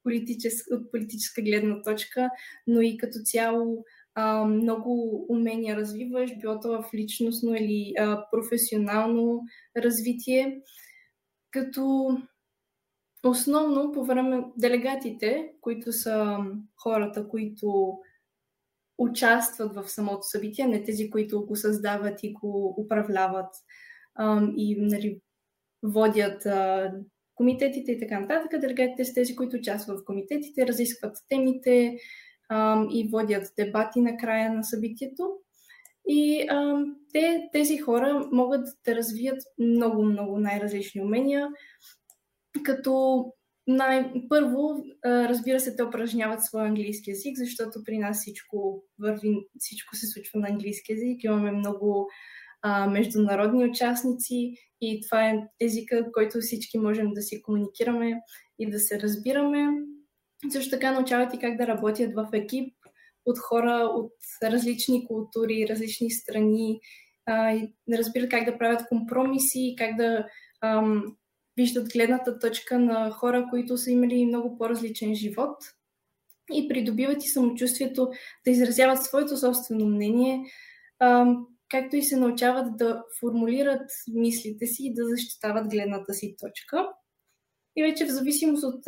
политичес, 0.04 0.54
от 0.72 0.92
политическа 0.92 1.42
гледна 1.42 1.82
точка, 1.82 2.30
но 2.68 2.82
и 2.82 2.98
като 2.98 3.20
цяло 3.24 3.86
а, 4.16 4.46
много 4.46 5.26
умения 5.30 5.76
развиваш, 5.76 6.38
било 6.38 6.60
то 6.60 6.70
в 6.70 6.94
личностно 6.94 7.56
или 7.56 7.94
а, 8.00 8.26
професионално 8.32 9.42
развитие, 9.78 10.62
като 11.52 12.18
основно 13.24 13.92
по 13.92 14.06
време 14.06 14.44
делегатите, 14.58 15.50
които 15.62 15.92
са 15.92 16.38
хората, 16.76 17.28
които 17.28 17.98
участват 18.98 19.76
в 19.76 19.90
самото 19.90 20.22
събитие, 20.24 20.68
не 20.68 20.84
тези, 20.84 21.10
които 21.10 21.46
го 21.46 21.56
създават 21.56 22.24
и 22.24 22.34
го 22.34 22.76
управляват 22.86 23.54
а, 24.16 24.42
и 24.58 24.76
нали, 24.82 25.22
водят 25.84 26.46
а, 26.46 26.92
комитетите 27.36 27.92
и 27.92 28.00
така 28.00 28.20
нататък. 28.20 28.62
Делегатите 28.62 29.06
са 29.06 29.14
тези, 29.14 29.36
които 29.36 29.58
участват 29.58 30.00
в 30.00 30.06
комитетите, 30.06 30.68
разискват 30.68 31.18
темите 31.30 31.98
а, 32.50 32.86
и 32.92 33.10
водят 33.12 33.54
дебати 33.58 34.02
на 34.02 34.18
края 34.18 34.54
на 34.54 34.64
събитието. 34.64 35.32
И 36.08 36.48
а, 36.50 36.86
те, 37.14 37.50
тези 37.54 37.78
хора 37.78 38.30
могат 38.32 38.68
да 38.86 38.96
развият 38.96 39.44
много, 39.60 40.04
много 40.04 40.40
най-различни 40.40 41.02
умения, 41.02 41.48
като 42.64 43.26
най- 43.68 44.12
първо, 44.30 44.84
разбира 45.06 45.60
се, 45.60 45.76
те 45.76 45.84
упражняват 45.84 46.44
своя 46.44 46.66
английски 46.66 47.10
язик, 47.10 47.38
защото 47.38 47.84
при 47.84 47.98
нас 47.98 48.22
всичко 48.22 48.84
върви, 49.00 49.38
всичко 49.60 49.96
се 49.96 50.08
случва 50.08 50.40
на 50.40 50.48
английски 50.48 50.92
язик. 50.92 51.24
Имаме 51.24 51.52
много 51.52 52.10
а, 52.62 52.88
международни 52.88 53.66
участници 53.66 54.56
и 54.82 55.02
това 55.02 55.30
е 55.30 55.40
езика, 55.62 56.12
който 56.14 56.40
всички 56.40 56.78
можем 56.78 57.14
да 57.14 57.22
си 57.22 57.42
комуникираме 57.42 58.22
и 58.60 58.70
да 58.70 58.80
се 58.80 59.02
разбираме. 59.02 59.68
Също 60.50 60.70
така 60.70 60.92
научават 60.92 61.34
и 61.34 61.40
как 61.40 61.58
да 61.58 61.68
работят 61.68 62.14
в 62.14 62.30
екип 62.34 62.74
от 63.26 63.40
хора 63.40 63.92
от 63.96 64.14
различни 64.44 65.08
култури, 65.08 65.68
различни 65.70 66.12
страни, 66.12 66.80
а, 67.26 67.52
и 67.52 67.74
разбират 67.94 68.30
как 68.30 68.46
да 68.46 68.58
правят 68.58 68.88
компромиси, 68.90 69.76
как 69.78 69.96
да 69.96 70.28
ам, 70.62 71.16
виждат 71.58 71.90
гледната 71.94 72.40
точка 72.40 72.80
на 72.80 73.12
хора, 73.12 73.48
които 73.50 73.78
са 73.78 73.92
имали 73.92 74.26
много 74.26 74.58
по-различен 74.58 75.16
живот 75.16 75.58
и 76.54 76.68
придобиват 76.68 77.26
и 77.26 77.28
самочувствието 77.28 78.10
да 78.46 78.52
изразяват 78.52 79.04
своето 79.04 79.38
собствено 79.38 79.86
мнение, 79.86 80.46
както 81.70 81.96
и 81.96 82.04
се 82.04 82.18
научават 82.18 82.78
да 82.78 83.04
формулират 83.20 83.90
мислите 84.14 84.66
си 84.66 84.84
и 84.86 84.94
да 84.94 85.06
защитават 85.06 85.70
гледната 85.70 86.14
си 86.14 86.36
точка. 86.40 86.88
И 87.76 87.84
вече 87.84 88.06
в 88.06 88.10
зависимост 88.10 88.64
от 88.64 88.84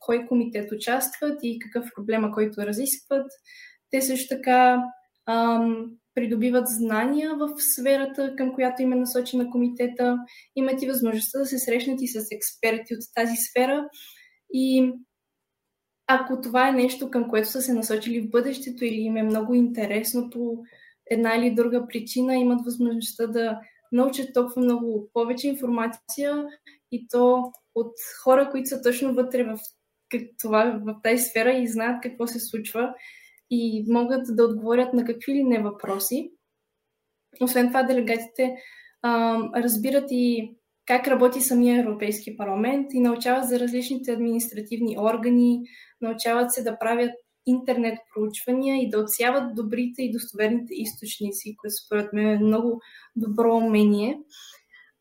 кой 0.00 0.26
комитет 0.26 0.72
участват 0.72 1.38
и 1.42 1.58
какъв 1.58 1.90
проблема, 1.94 2.32
който 2.32 2.60
разискват, 2.60 3.26
те 3.90 4.02
също 4.02 4.36
така 4.36 4.82
придобиват 6.18 6.68
знания 6.68 7.34
в 7.34 7.48
сферата, 7.58 8.34
към 8.36 8.54
която 8.54 8.82
им 8.82 8.92
е 8.92 8.96
насочена 8.96 9.50
комитета, 9.50 10.18
имат 10.56 10.82
и 10.82 10.86
възможността 10.86 11.38
да 11.38 11.46
се 11.46 11.58
срещнат 11.58 12.02
и 12.02 12.08
с 12.08 12.26
експерти 12.32 12.94
от 12.94 13.00
тази 13.14 13.36
сфера. 13.36 13.88
И 14.52 14.92
ако 16.06 16.40
това 16.40 16.68
е 16.68 16.72
нещо, 16.72 17.10
към 17.10 17.28
което 17.28 17.48
са 17.48 17.62
се 17.62 17.72
насочили 17.72 18.20
в 18.20 18.30
бъдещето 18.30 18.84
или 18.84 19.00
им 19.00 19.16
е 19.16 19.22
много 19.22 19.54
интересно 19.54 20.30
по 20.30 20.64
една 21.10 21.36
или 21.36 21.54
друга 21.54 21.86
причина, 21.88 22.36
имат 22.36 22.64
възможността 22.64 23.26
да 23.26 23.60
научат 23.92 24.34
толкова 24.34 24.62
много 24.62 25.10
повече 25.12 25.48
информация 25.48 26.44
и 26.92 27.08
то 27.08 27.52
от 27.74 27.92
хора, 28.24 28.48
които 28.50 28.68
са 28.68 28.82
точно 28.82 29.14
вътре 29.14 29.44
в, 29.44 29.58
това, 30.38 30.80
в 30.84 30.96
тази 31.02 31.22
сфера 31.22 31.52
и 31.52 31.68
знаят 31.68 32.02
какво 32.02 32.26
се 32.26 32.40
случва 32.40 32.94
и 33.50 33.84
могат 33.88 34.36
да 34.36 34.44
отговорят 34.44 34.92
на 34.94 35.04
какви 35.04 35.34
ли 35.34 35.44
не 35.44 35.62
въпроси. 35.62 36.32
Освен 37.40 37.68
това, 37.68 37.82
делегатите 37.82 38.56
а, 39.02 39.38
разбират 39.62 40.04
и 40.10 40.54
как 40.86 41.08
работи 41.08 41.40
самия 41.40 41.80
Европейски 41.80 42.36
парламент 42.36 42.86
и 42.92 43.00
научават 43.00 43.48
за 43.48 43.60
различните 43.60 44.12
административни 44.12 44.98
органи, 44.98 45.62
научават 46.00 46.52
се 46.52 46.62
да 46.62 46.78
правят 46.78 47.10
интернет 47.46 47.98
проучвания 48.14 48.82
и 48.82 48.90
да 48.90 48.98
отсяват 48.98 49.54
добрите 49.54 50.02
и 50.02 50.12
достоверните 50.12 50.74
източници, 50.74 51.56
което 51.56 51.76
според 51.76 52.12
мен 52.12 52.28
е 52.28 52.38
много 52.38 52.80
добро 53.16 53.56
умение. 53.56 54.18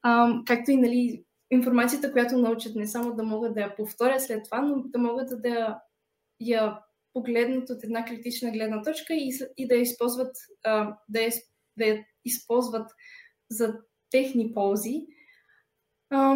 А, 0.02 0.34
както 0.46 0.72
и 0.72 0.78
нали, 0.78 1.24
информацията, 1.52 2.12
която 2.12 2.38
научат 2.38 2.76
не 2.76 2.88
само 2.88 3.16
да 3.16 3.24
могат 3.24 3.54
да 3.54 3.62
я 3.62 3.76
повторят 3.76 4.22
след 4.22 4.44
това, 4.44 4.62
но 4.62 4.84
да 4.86 5.00
могат 5.00 5.42
да 5.42 5.80
я 6.40 6.80
погледнат 7.18 7.70
от 7.70 7.84
една 7.84 8.06
критична 8.06 8.52
гледна 8.52 8.82
точка 8.82 9.14
и, 9.14 9.40
и 9.58 9.68
да 9.68 9.76
я 9.76 9.82
използват, 9.82 10.36
а, 10.64 10.98
да, 11.10 11.22
я, 11.22 11.32
да 11.78 11.86
я 11.86 12.06
използват 12.26 12.92
за 13.50 13.74
техни 14.12 14.54
ползи. 14.54 15.06
А, 16.10 16.36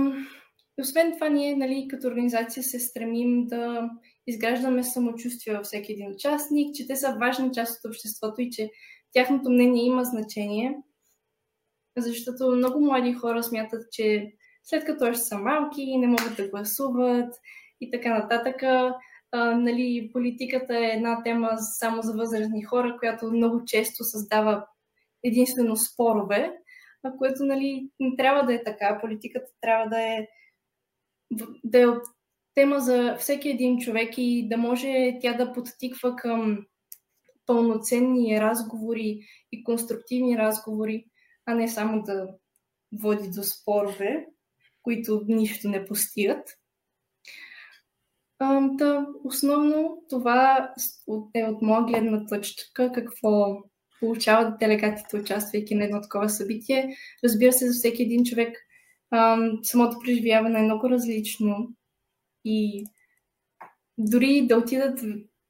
И 0.80 0.82
освен 0.82 1.14
това, 1.14 1.30
ние 1.30 1.56
нали, 1.56 1.88
като 1.90 2.08
организация 2.08 2.64
се 2.64 2.80
стремим 2.80 3.48
да 3.48 3.90
изграждаме 4.28 4.84
самочувствие 4.84 5.54
във 5.54 5.66
всеки 5.66 5.92
един 5.92 6.12
участник, 6.12 6.76
че 6.76 6.88
те 6.88 6.96
са 6.96 7.18
важна 7.20 7.52
част 7.52 7.80
от 7.80 7.90
обществото 7.90 8.42
и 8.42 8.50
че 8.50 8.70
тяхното 9.14 9.50
мнение 9.50 9.86
има 9.86 10.04
значение. 10.04 10.78
Защото 11.98 12.52
много 12.52 12.80
млади 12.80 13.14
хора 13.14 13.44
смятат, 13.44 13.92
че 13.92 14.34
след 14.64 14.86
като 14.86 15.06
още 15.06 15.24
са 15.24 15.38
малки, 15.38 15.98
не 15.98 16.08
могат 16.08 16.36
да 16.38 16.50
гласуват 16.50 17.36
и 17.82 17.92
така 17.92 18.20
нататък. 18.20 18.64
Нали, 19.34 20.10
политиката 20.14 20.78
е 20.78 20.92
една 20.96 21.24
тема 21.24 21.50
само 21.58 22.02
за 22.02 22.14
възрастни 22.14 22.64
хора, 22.64 22.98
която 23.00 23.32
много 23.32 23.66
често 23.66 24.04
създава 24.04 24.68
единствено 25.24 25.76
спорове, 25.76 26.58
а 27.04 27.18
което 27.18 27.46
нали, 27.46 27.90
не 28.00 28.16
трябва 28.16 28.46
да 28.46 28.54
е 28.54 28.64
така. 28.64 29.00
Политиката 29.02 29.52
трябва 29.62 29.90
да 29.90 30.02
е, 30.02 30.28
да 31.64 31.82
е 31.82 31.86
тема 32.56 32.80
за 32.80 33.16
всеки 33.20 33.50
един 33.50 33.80
човек 33.80 34.14
и 34.18 34.48
да 34.50 34.58
може 34.58 35.18
тя 35.22 35.34
да 35.34 35.54
подтиква 35.54 36.16
към 36.16 36.66
пълноценни 37.46 38.42
разговори 38.42 39.20
и 39.52 39.64
конструктивни 39.64 40.38
разговори, 40.38 41.06
а 41.46 41.56
не 41.56 41.68
само 41.68 42.04
да 42.04 42.28
води 43.02 43.30
до 43.30 43.44
спорове, 43.44 44.26
които 44.82 45.22
нищо 45.28 45.70
не 45.70 45.86
постигат. 45.86 46.50
Та, 48.77 49.07
основно 49.24 50.03
това 50.10 50.74
е 51.36 51.43
от 51.43 51.62
моя 51.62 51.83
гледна 51.83 52.25
точка 52.25 52.91
какво 52.91 53.57
получават 54.00 54.60
делегатите, 54.60 55.17
участвайки 55.17 55.75
на 55.75 55.86
едно 55.86 56.01
такова 56.01 56.29
събитие. 56.29 56.95
Разбира 57.24 57.51
се, 57.53 57.67
за 57.67 57.74
всеки 57.74 58.03
един 58.03 58.24
човек 58.24 58.57
самото 59.63 60.00
преживяване 60.05 60.60
е 60.60 60.63
много 60.63 60.89
различно 60.89 61.69
и 62.45 62.86
дори 63.98 64.48
да 64.48 64.57
отидат 64.57 65.00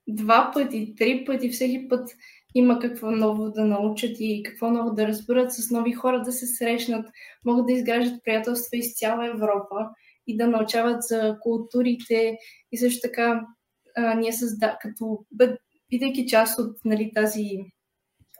два 0.08 0.52
пъти, 0.54 0.96
три 0.98 1.26
пъти, 1.26 1.50
всеки 1.50 1.88
път 1.88 2.10
има 2.56 2.80
какво 2.80 3.12
ново 3.12 3.50
да 3.50 3.66
научат 3.66 4.16
и 4.20 4.44
какво 4.44 4.72
ново 4.72 4.94
да 4.94 5.08
разберат, 5.08 5.54
с 5.54 5.72
нови 5.72 5.92
хора 5.92 6.22
да 6.22 6.32
се 6.32 6.48
срещнат, 6.48 7.10
могат 7.46 7.66
да 7.66 7.74
изграждат 7.74 8.24
приятелства 8.24 8.78
из 8.78 8.98
цяла 8.98 9.28
Европа 9.28 9.90
и 10.28 10.38
да 10.38 10.48
научават 10.48 11.04
за 11.04 11.38
културите 11.42 12.38
и 12.72 12.78
също 12.78 13.08
така 13.08 13.46
а, 13.98 14.14
ние 14.14 14.34
създа, 14.34 14.78
като 14.82 15.26
бидейки 15.90 16.28
част 16.28 16.60
от 16.60 16.78
нали, 16.86 17.12
тази 17.16 17.50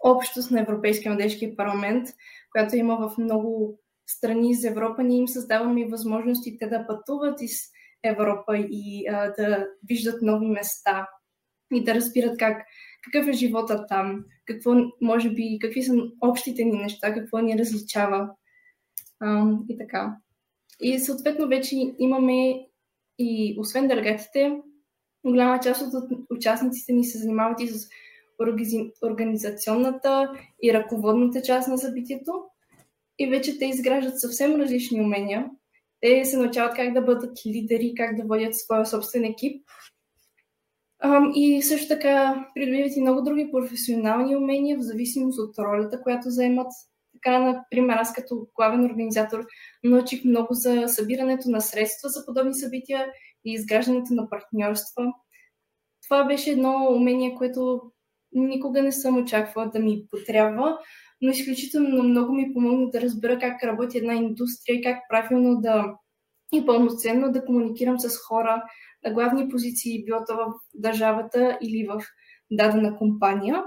общност 0.04 0.52
на 0.52 0.62
Европейския 0.62 1.12
младежки 1.12 1.56
парламент, 1.56 2.08
която 2.52 2.76
има 2.76 3.10
в 3.10 3.18
много 3.18 3.80
страни 4.08 4.52
из 4.52 4.64
Европа, 4.64 5.04
ние 5.04 5.18
им 5.18 5.28
създаваме 5.28 5.82
и 5.82 5.90
възможностите 5.90 6.68
да 6.68 6.88
пътуват 6.88 7.42
из 7.42 7.62
Европа 8.04 8.58
и 8.58 9.08
а, 9.08 9.34
да 9.38 9.68
виждат 9.90 10.22
нови 10.22 10.48
места 10.48 11.08
и 11.74 11.84
да 11.84 11.96
разбират 11.96 12.38
как, 12.38 12.66
какъв 13.04 13.28
е 13.28 13.34
живота 13.34 13.86
там, 13.88 14.26
какво, 14.46 14.76
може 15.02 15.30
би, 15.30 15.60
какви 15.62 15.84
са 15.84 15.94
общите 16.22 16.64
ни 16.64 16.78
неща, 16.78 17.14
какво 17.14 17.40
ни 17.40 17.60
различава 17.60 18.30
а, 19.20 19.52
и 19.70 19.78
така. 19.78 20.18
И 20.82 21.00
съответно 21.00 21.48
вече 21.48 21.76
имаме 22.00 22.68
и 23.20 23.56
освен 23.60 23.88
делегатите, 23.88 24.62
голяма 25.26 25.60
част 25.60 25.82
от 25.82 26.10
участниците 26.30 26.94
ни 26.94 27.06
се 27.06 27.18
занимават 27.18 27.62
и 27.62 27.68
с 27.68 27.88
организационната 29.04 30.32
и 30.64 30.74
ръководната 30.74 31.42
част 31.42 31.68
на 31.68 31.78
събитието. 31.78 32.44
И 33.20 33.28
вече 33.28 33.60
те 33.60 33.66
изграждат 33.66 34.20
съвсем 34.20 34.56
различни 34.56 35.02
умения. 35.02 35.50
Те 36.00 36.26
се 36.26 36.38
научават 36.38 36.76
как 36.76 36.94
да 36.94 37.02
бъдат 37.02 37.46
лидери, 37.46 37.94
как 37.98 38.16
да 38.16 38.24
водят 38.24 38.56
своя 38.56 38.86
собствен 38.86 39.24
екип. 39.24 39.66
И 41.36 41.62
също 41.62 41.88
така 41.88 42.48
придобиват 42.56 42.96
и 42.96 43.02
много 43.02 43.22
други 43.22 43.50
професионални 43.52 44.36
умения 44.36 44.78
в 44.78 44.82
зависимост 44.82 45.40
от 45.40 45.60
ролята, 45.60 46.02
която 46.02 46.30
заемат. 46.30 46.72
Така, 47.24 47.40
например, 47.40 47.96
аз 47.96 48.14
като 48.14 48.48
главен 48.56 48.86
организатор 48.86 49.46
научих 49.84 50.24
много 50.24 50.54
за 50.54 50.88
събирането 50.88 51.50
на 51.50 51.62
средства 51.62 52.10
за 52.10 52.26
подобни 52.26 52.54
събития 52.54 53.08
и 53.46 53.54
изграждането 53.54 54.14
на 54.14 54.30
партньорства. 54.30 55.14
Това 56.04 56.24
беше 56.24 56.52
едно 56.52 56.88
умение, 56.92 57.36
което 57.36 57.82
никога 58.34 58.82
не 58.82 58.92
съм 58.92 59.18
очаквала 59.18 59.70
да 59.70 59.80
ми 59.80 60.04
потрябва, 60.12 60.78
но 61.22 61.32
изключително 61.32 62.04
много 62.04 62.34
ми 62.34 62.54
помогна 62.54 62.90
да 62.90 63.02
разбера 63.02 63.40
как 63.40 63.64
работи 63.64 63.98
една 63.98 64.14
индустрия 64.14 64.76
и 64.76 64.84
как 64.84 64.98
правилно 65.10 65.62
да 65.62 65.96
и 66.54 66.66
пълноценно 66.66 67.32
да 67.32 67.46
комуникирам 67.46 68.00
с 68.00 68.18
хора 68.18 68.64
на 69.06 69.14
главни 69.14 69.50
позиции, 69.50 70.06
било 70.06 70.20
то 70.28 70.36
в 70.36 70.54
държавата 70.74 71.58
или 71.62 71.88
в 71.88 72.02
дадена 72.52 72.98
компания, 72.98 73.64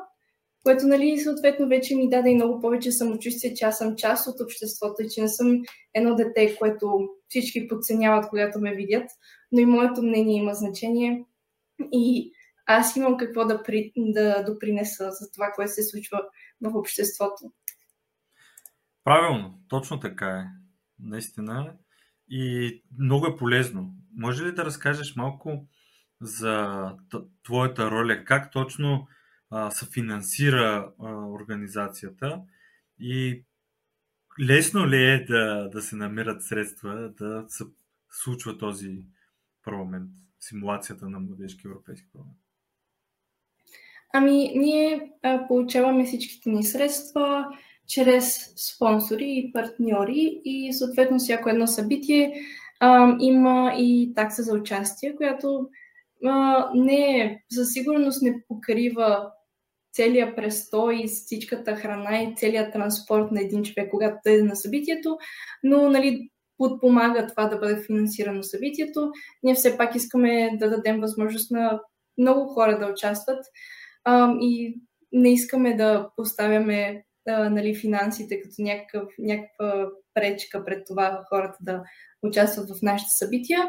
което, 0.64 0.86
нали, 0.86 1.18
съответно, 1.18 1.68
вече 1.68 1.96
ми 1.96 2.10
даде 2.10 2.30
и 2.30 2.34
много 2.34 2.60
повече 2.60 2.92
самочувствие, 2.92 3.54
че 3.54 3.64
аз 3.64 3.78
съм 3.78 3.96
част 3.96 4.26
от 4.28 4.40
обществото 4.40 5.02
и 5.02 5.08
че 5.08 5.20
не 5.20 5.28
съм 5.28 5.62
едно 5.94 6.14
дете, 6.14 6.56
което 6.58 7.08
всички 7.28 7.68
подценяват, 7.68 8.28
когато 8.28 8.60
ме 8.60 8.74
видят, 8.74 9.10
но 9.52 9.60
и 9.60 9.66
моето 9.66 10.02
мнение 10.02 10.36
има 10.36 10.54
значение 10.54 11.24
и 11.92 12.32
аз 12.66 12.96
имам 12.96 13.16
какво 13.16 13.44
да, 13.44 13.62
при, 13.62 13.92
да 13.96 14.44
допринеса 14.44 15.10
за 15.10 15.30
това, 15.34 15.52
което 15.54 15.72
се 15.72 15.82
случва 15.82 16.20
в 16.60 16.76
обществото. 16.76 17.52
Правилно, 19.04 19.58
точно 19.68 20.00
така 20.00 20.28
е. 20.28 20.44
Наистина. 20.98 21.74
И 22.28 22.82
много 22.98 23.26
е 23.26 23.36
полезно. 23.36 23.90
Може 24.16 24.44
ли 24.44 24.54
да 24.54 24.64
разкажеш 24.64 25.16
малко 25.16 25.66
за 26.20 26.86
твоята 27.44 27.90
роля? 27.90 28.24
Как 28.24 28.52
точно 28.52 29.06
а, 29.50 29.70
се 29.70 29.86
финансира 29.86 30.92
а, 30.98 31.12
организацията? 31.12 32.40
И 32.98 33.44
лесно 34.40 34.88
ли 34.88 35.04
е 35.04 35.24
да, 35.24 35.68
да 35.72 35.82
се 35.82 35.96
намират 35.96 36.42
средства 36.42 37.12
да 37.18 37.44
се 37.48 37.64
случва 38.10 38.58
този 38.58 39.06
парламент, 39.64 40.10
симулацията 40.40 41.08
на 41.08 41.20
Младежки 41.20 41.66
европейски 41.66 42.06
парламент? 42.12 42.38
Ами, 44.12 44.52
ние 44.56 45.12
а, 45.22 45.46
получаваме 45.46 46.04
всичките 46.04 46.50
ни 46.50 46.64
средства 46.64 47.46
чрез 47.86 48.54
спонсори 48.56 49.24
и 49.24 49.52
партньори 49.52 50.40
и 50.44 50.72
съответно 50.72 51.18
всяко 51.18 51.48
едно 51.48 51.66
събитие 51.66 52.34
а, 52.80 53.16
има 53.20 53.74
и 53.78 54.12
такса 54.14 54.42
за 54.42 54.54
участие, 54.54 55.16
която 55.16 55.68
не 56.74 57.42
със 57.52 57.72
сигурност 57.72 58.22
не 58.22 58.44
покрива 58.48 59.30
целият 59.92 60.36
престой 60.36 61.00
и 61.04 61.06
всичката 61.06 61.76
храна 61.76 62.22
и 62.22 62.34
целият 62.36 62.72
транспорт 62.72 63.30
на 63.30 63.40
един 63.40 63.62
човек, 63.62 63.90
когато 63.90 64.18
е 64.26 64.42
на 64.42 64.56
събитието, 64.56 65.18
но 65.62 65.90
нали, 65.90 66.30
подпомага 66.58 67.26
това 67.26 67.44
да 67.46 67.58
бъде 67.58 67.82
финансирано 67.86 68.42
събитието. 68.42 69.10
Ние 69.42 69.54
все 69.54 69.76
пак 69.76 69.94
искаме 69.94 70.50
да 70.58 70.70
дадем 70.70 71.00
възможност 71.00 71.50
на 71.50 71.80
много 72.18 72.48
хора 72.48 72.78
да 72.78 72.86
участват 72.92 73.44
а, 74.04 74.34
и 74.40 74.80
не 75.12 75.32
искаме 75.32 75.76
да 75.76 76.10
поставяме 76.16 77.04
а, 77.28 77.50
нали, 77.50 77.74
финансите 77.74 78.40
като 78.40 78.54
някакъв, 78.58 79.08
някаква 79.18 79.88
пречка 80.14 80.64
пред 80.64 80.86
това 80.86 81.24
хората 81.28 81.58
да 81.60 81.82
участват 82.22 82.68
в 82.70 82.82
нашите 82.82 83.10
събития. 83.10 83.68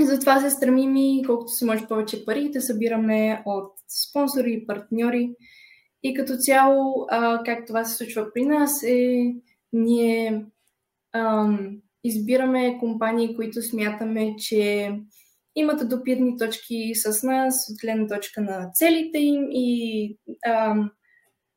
Затова 0.00 0.40
се 0.40 0.50
стремим 0.50 0.96
и 0.96 1.22
колкото 1.26 1.52
се 1.52 1.64
може 1.64 1.86
повече 1.86 2.24
пари 2.24 2.50
да 2.50 2.60
събираме 2.60 3.42
от 3.46 3.72
спонсори 3.88 4.52
и 4.52 4.66
партньори. 4.66 5.34
И 6.02 6.14
като 6.14 6.36
цяло, 6.36 7.06
а, 7.10 7.42
как 7.44 7.66
това 7.66 7.84
се 7.84 7.96
случва 7.96 8.32
при 8.34 8.44
нас 8.44 8.82
е, 8.82 9.34
ние 9.72 10.44
ам, 11.12 11.76
избираме 12.04 12.78
компании, 12.80 13.36
които 13.36 13.62
смятаме, 13.62 14.34
че 14.38 14.92
имат 15.56 15.88
допирни 15.88 16.38
точки 16.38 16.92
с 16.94 17.22
нас 17.22 17.54
от 17.70 17.76
гледна 17.80 18.06
точка 18.06 18.40
на 18.40 18.70
целите 18.74 19.18
им 19.18 19.46
и 19.50 20.18
ам, 20.46 20.90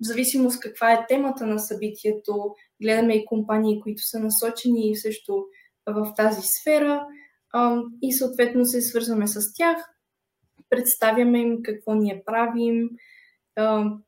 в 0.01 0.05
зависимост 0.05 0.59
каква 0.59 0.93
е 0.93 1.05
темата 1.07 1.45
на 1.45 1.59
събитието, 1.59 2.55
гледаме 2.81 3.13
и 3.13 3.25
компании, 3.25 3.81
които 3.81 4.01
са 4.01 4.19
насочени 4.19 4.95
също 4.95 5.45
в 5.87 6.13
тази 6.17 6.41
сфера 6.41 7.07
и 8.01 8.13
съответно 8.13 8.65
се 8.65 8.81
свързваме 8.81 9.27
с 9.27 9.53
тях, 9.53 9.77
представяме 10.69 11.39
им 11.39 11.63
какво 11.63 11.93
ние 11.93 12.23
правим, 12.25 12.89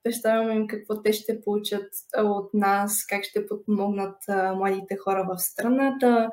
представяме 0.04 0.54
им 0.54 0.68
какво 0.68 1.02
те 1.02 1.14
ще 1.14 1.42
получат 1.42 1.90
от 2.18 2.54
нас, 2.54 3.06
как 3.10 3.24
ще 3.24 3.48
подпомогнат 3.48 4.18
младите 4.56 4.98
хора 4.98 5.28
в 5.30 5.38
страната 5.38 6.30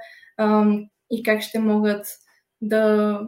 и 1.11 1.23
как 1.23 1.43
ще 1.43 1.59
могат 1.59 2.07
да 2.63 3.21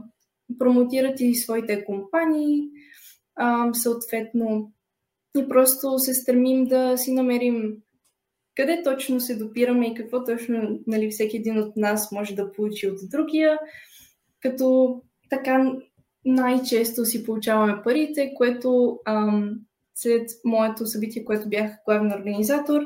промотират 0.59 1.20
и 1.20 1.35
своите 1.35 1.85
компании, 1.85 2.68
съответно. 3.72 4.72
И 5.38 5.49
просто 5.49 5.99
се 5.99 6.14
стремим 6.14 6.64
да 6.64 6.96
си 6.96 7.12
намерим 7.12 7.77
къде 8.57 8.83
точно 8.85 9.21
се 9.21 9.37
допираме 9.37 9.87
и 9.87 9.95
какво 9.95 10.25
точно 10.25 10.81
нали, 10.87 11.11
всеки 11.11 11.37
един 11.37 11.59
от 11.59 11.77
нас 11.77 12.12
може 12.12 12.35
да 12.35 12.53
получи 12.53 12.88
от 12.88 12.99
другия, 13.11 13.59
като 14.40 15.01
така 15.31 15.73
най-често 16.25 17.05
си 17.05 17.25
получаваме 17.25 17.83
парите, 17.85 18.33
което 18.37 18.99
ам, 19.07 19.61
след 19.95 20.31
моето 20.45 20.87
събитие, 20.87 21.25
което 21.25 21.49
бях 21.49 21.71
главен 21.85 22.12
организатор, 22.12 22.83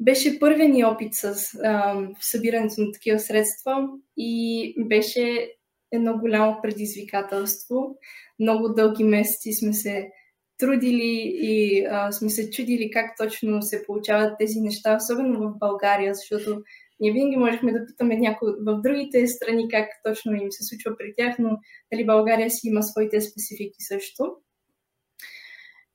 беше 0.00 0.38
първият 0.38 0.72
ни 0.72 0.84
опит 0.84 1.14
с 1.14 1.54
ам, 1.64 2.12
събирането 2.20 2.80
на 2.80 2.92
такива 2.92 3.18
средства 3.18 3.88
и 4.16 4.74
беше 4.78 5.50
едно 5.92 6.18
голямо 6.18 6.58
предизвикателство. 6.62 7.98
Много 8.40 8.68
дълги 8.68 9.04
месеци 9.04 9.52
сме 9.52 9.72
се 9.72 10.10
трудили 10.58 11.32
и 11.40 11.86
а, 11.90 12.12
сме 12.12 12.30
се 12.30 12.50
чудили 12.50 12.90
как 12.90 13.10
точно 13.18 13.62
се 13.62 13.84
получават 13.86 14.38
тези 14.38 14.60
неща, 14.60 14.96
особено 14.96 15.40
в 15.40 15.58
България, 15.58 16.14
защото 16.14 16.62
ние 17.00 17.12
винаги 17.12 17.36
можехме 17.36 17.72
да 17.72 17.86
питаме 17.86 18.16
някои 18.16 18.52
в 18.60 18.80
другите 18.82 19.26
страни 19.26 19.68
как 19.68 19.88
точно 20.04 20.32
им 20.32 20.52
се 20.52 20.64
случва 20.64 20.96
при 20.96 21.14
тях, 21.16 21.36
но 21.38 21.58
дали 21.92 22.06
България 22.06 22.50
си 22.50 22.68
има 22.68 22.82
своите 22.82 23.20
специфики 23.20 23.82
също. 23.82 24.36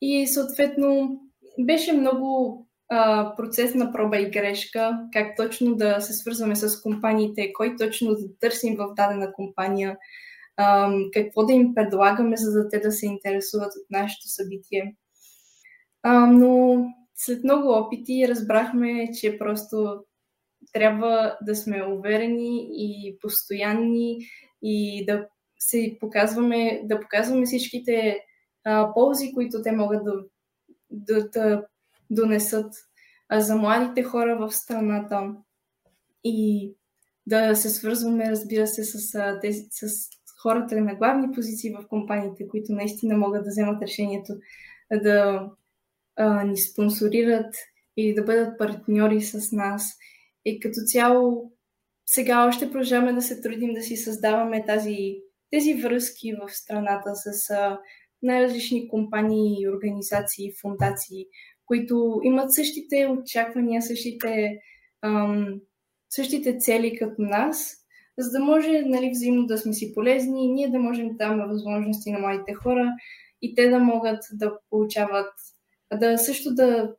И 0.02 0.28
съответно 0.28 1.20
беше 1.60 1.94
много 1.94 2.58
а, 2.90 3.34
процес 3.36 3.76
на 3.76 3.92
проба 3.92 4.20
и 4.20 4.30
грешка, 4.30 5.00
как 5.14 5.38
точно 5.38 5.76
да 5.76 6.02
се 6.02 6.14
свързваме 6.14 6.56
с 6.56 6.82
компаниите, 6.82 7.54
кой 7.54 7.76
точно 7.76 8.16
да 8.16 8.38
търсим 8.40 8.76
в 8.76 8.94
дадена 8.96 9.34
компания, 9.34 9.98
какво 11.14 11.46
да 11.46 11.54
им 11.54 11.76
предлагаме, 11.76 12.38
за 12.38 12.52
да 12.52 12.70
те 12.70 12.80
да 12.80 12.92
се 12.92 13.06
интересуват 13.06 13.72
от 13.76 13.86
нашето 13.90 14.28
събитие. 14.28 14.96
Но 16.28 16.86
след 17.16 17.44
много 17.44 17.70
опити 17.70 18.28
разбрахме, 18.28 19.10
че 19.20 19.38
просто 19.38 20.04
трябва 20.74 21.38
да 21.42 21.56
сме 21.56 21.84
уверени 21.84 22.68
и 22.72 23.18
постоянни 23.22 24.18
и 24.62 25.06
да 25.06 25.28
се 25.60 25.98
показваме, 26.00 26.82
да 26.86 27.00
показваме 27.00 27.46
всичките 27.46 28.20
ползи, 28.94 29.34
които 29.34 29.62
те 29.62 29.72
могат 29.72 30.04
да, 30.04 30.14
да, 30.90 31.30
да 31.30 31.66
донесат 32.10 32.74
за 33.32 33.56
младите 33.56 34.04
хора 34.04 34.38
в 34.38 34.52
страната 34.52 35.36
и 36.24 36.72
да 37.28 37.56
се 37.56 37.70
свързваме, 37.70 38.30
разбира 38.30 38.68
се, 38.68 38.84
с, 38.84 39.38
тези, 39.42 39.68
с 39.72 40.10
хората 40.42 40.82
на 40.82 40.96
главни 40.96 41.32
позиции 41.32 41.74
в 41.74 41.88
компаниите, 41.88 42.48
които 42.48 42.74
наистина 42.74 43.18
могат 43.18 43.44
да 43.44 43.50
вземат 43.50 43.82
решението 43.82 44.34
да 45.04 45.50
а, 46.16 46.44
ни 46.44 46.58
спонсорират 46.58 47.56
или 47.98 48.14
да 48.14 48.24
бъдат 48.24 48.58
партньори 48.58 49.22
с 49.22 49.52
нас. 49.52 49.98
И 50.46 50.60
като 50.60 50.80
цяло 50.86 51.52
сега 52.06 52.48
още 52.48 52.72
продължаваме 52.72 53.14
да 53.14 53.22
се 53.22 53.42
трудим 53.42 53.74
да 53.74 53.82
си 53.82 53.98
създаваме 53.98 54.66
тази, 54.66 55.16
тези 55.52 55.74
връзки 55.74 56.34
в 56.34 56.52
страната 56.52 57.12
с 57.16 57.50
а, 57.50 57.80
най-различни 58.22 58.88
компании, 58.88 59.70
организации, 59.70 60.54
фундации, 60.62 61.26
които 61.66 62.22
имат 62.24 62.54
същите 62.54 63.08
очаквания, 63.08 63.82
същите, 63.82 64.60
ам, 65.02 65.62
същите 66.10 66.58
цели 66.58 66.98
като 66.98 67.22
нас, 67.22 67.81
за 68.18 68.32
да 68.32 68.40
може 68.40 68.82
нали, 68.82 69.10
взаимно 69.10 69.46
да 69.46 69.58
сме 69.58 69.74
си 69.74 69.94
полезни 69.94 70.46
и 70.46 70.52
ние 70.52 70.70
да 70.70 70.80
можем 70.80 71.10
да 71.10 71.16
даваме 71.16 71.48
възможности 71.48 72.12
на 72.12 72.20
младите 72.20 72.54
хора 72.54 72.92
и 73.42 73.56
те 73.56 73.70
да 73.70 73.80
могат 73.80 74.20
да 74.34 74.60
получават, 74.70 75.34
да 75.94 76.18
също 76.18 76.54
да 76.54 76.96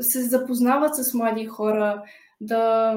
се 0.00 0.22
запознават 0.22 0.96
с 0.96 1.14
млади 1.14 1.46
хора, 1.46 2.02
да 2.40 2.94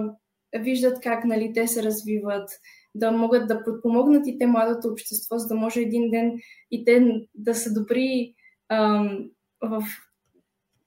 виждат 0.60 1.02
как 1.02 1.26
нали, 1.26 1.54
те 1.54 1.68
се 1.68 1.84
развиват, 1.84 2.50
да 2.96 3.12
могат 3.12 3.48
да 3.48 3.64
подпомогнат 3.64 4.28
и 4.28 4.38
те 4.38 4.48
младото 4.48 4.88
общество, 4.88 5.38
за 5.38 5.48
да 5.48 5.56
може 5.56 5.82
един 5.82 6.10
ден 6.10 6.40
и 6.72 6.86
те 6.86 7.22
да 7.36 7.56
са 7.56 7.74
добри 7.74 8.36
ам, 8.70 9.30
в 9.62 9.84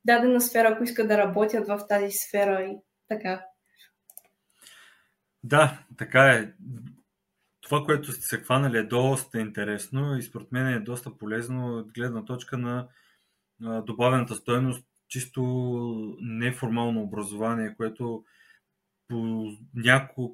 дадена 0.05 0.41
сфера, 0.41 0.69
ако 0.69 0.85
искат 0.85 1.09
да 1.09 1.19
работят 1.19 1.69
в 1.69 1.81
тази 1.89 2.11
сфера 2.11 2.63
и 2.63 2.77
така. 3.09 3.45
Да, 5.45 5.85
така 5.97 6.25
е. 6.25 6.53
Това, 7.61 7.85
което 7.85 8.13
сте 8.13 8.27
се 8.27 8.39
хванали 8.39 8.79
е 8.79 8.83
доста 8.83 9.41
интересно 9.41 10.17
и 10.17 10.23
според 10.23 10.53
мен 10.53 10.67
е 10.67 10.81
доста 10.81 11.19
полезно 11.19 11.79
от 11.79 11.93
гледна 11.93 12.25
точка 12.25 12.59
на 12.59 12.89
добавената 13.61 14.35
стоеност, 14.35 14.87
чисто 15.09 15.43
неформално 16.21 17.03
образование, 17.03 17.75
което 17.77 18.25
по 19.09 19.47
някой, 19.75 20.27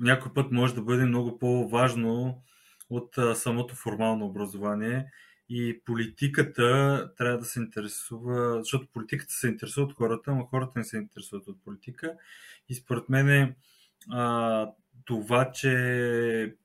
някой 0.00 0.34
път 0.34 0.52
може 0.52 0.74
да 0.74 0.82
бъде 0.82 1.04
много 1.04 1.38
по-важно 1.38 2.42
от 2.90 3.14
самото 3.34 3.74
формално 3.74 4.26
образование. 4.26 5.10
И 5.48 5.80
политиката 5.84 7.10
трябва 7.16 7.38
да 7.38 7.44
се 7.44 7.60
интересува, 7.60 8.58
защото 8.58 8.88
политиката 8.92 9.32
се 9.32 9.48
интересува 9.48 9.86
от 9.86 9.92
хората, 9.92 10.34
но 10.34 10.44
хората 10.44 10.72
не 10.78 10.84
се 10.84 10.96
интересуват 10.96 11.46
от 11.46 11.64
политика. 11.64 12.14
И 12.68 12.74
според 12.74 13.08
мен 13.08 13.28
е 13.28 13.56
а, 14.10 14.70
това, 15.04 15.52
че 15.52 16.56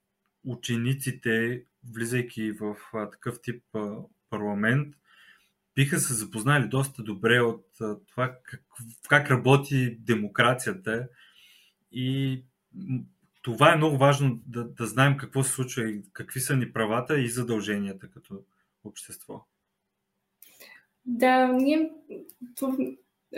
учениците, 0.45 1.63
влизайки 1.93 2.51
в 2.51 2.75
а, 2.93 3.09
такъв 3.09 3.41
тип 3.41 3.63
а, 3.73 3.95
парламент, 4.29 4.95
биха 5.75 5.99
се 5.99 6.13
запознали 6.13 6.67
доста 6.67 7.03
добре 7.03 7.41
от 7.41 7.65
а, 7.81 7.97
това 8.07 8.35
как, 8.43 8.63
как 9.09 9.31
работи 9.31 9.97
демокрацията 9.99 11.07
и 11.91 12.43
това 13.41 13.73
е 13.73 13.77
много 13.77 13.97
важно 13.97 14.39
да, 14.47 14.63
да 14.63 14.85
знаем 14.85 15.17
какво 15.17 15.43
се 15.43 15.51
случва 15.51 15.89
и 15.89 16.01
какви 16.13 16.39
са 16.39 16.55
ни 16.55 16.73
правата 16.73 17.19
и 17.19 17.29
задълженията 17.29 18.09
като 18.09 18.43
общество. 18.83 19.45
Да, 21.05 21.47
ние 21.47 21.91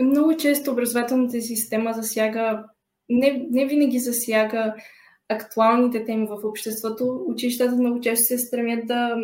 много 0.02 0.38
често 0.38 0.72
образователната 0.72 1.42
система 1.42 1.94
засяга, 1.94 2.66
не, 3.12 3.48
не 3.50 3.66
винаги 3.66 4.00
засяга 4.00 4.76
актуалните 5.30 6.06
теми 6.06 6.28
в 6.28 6.40
обществото. 6.44 7.26
Училищата 7.28 7.76
много 7.76 8.02
често 8.02 8.26
се 8.26 8.38
стремят 8.38 8.88
да 8.88 9.16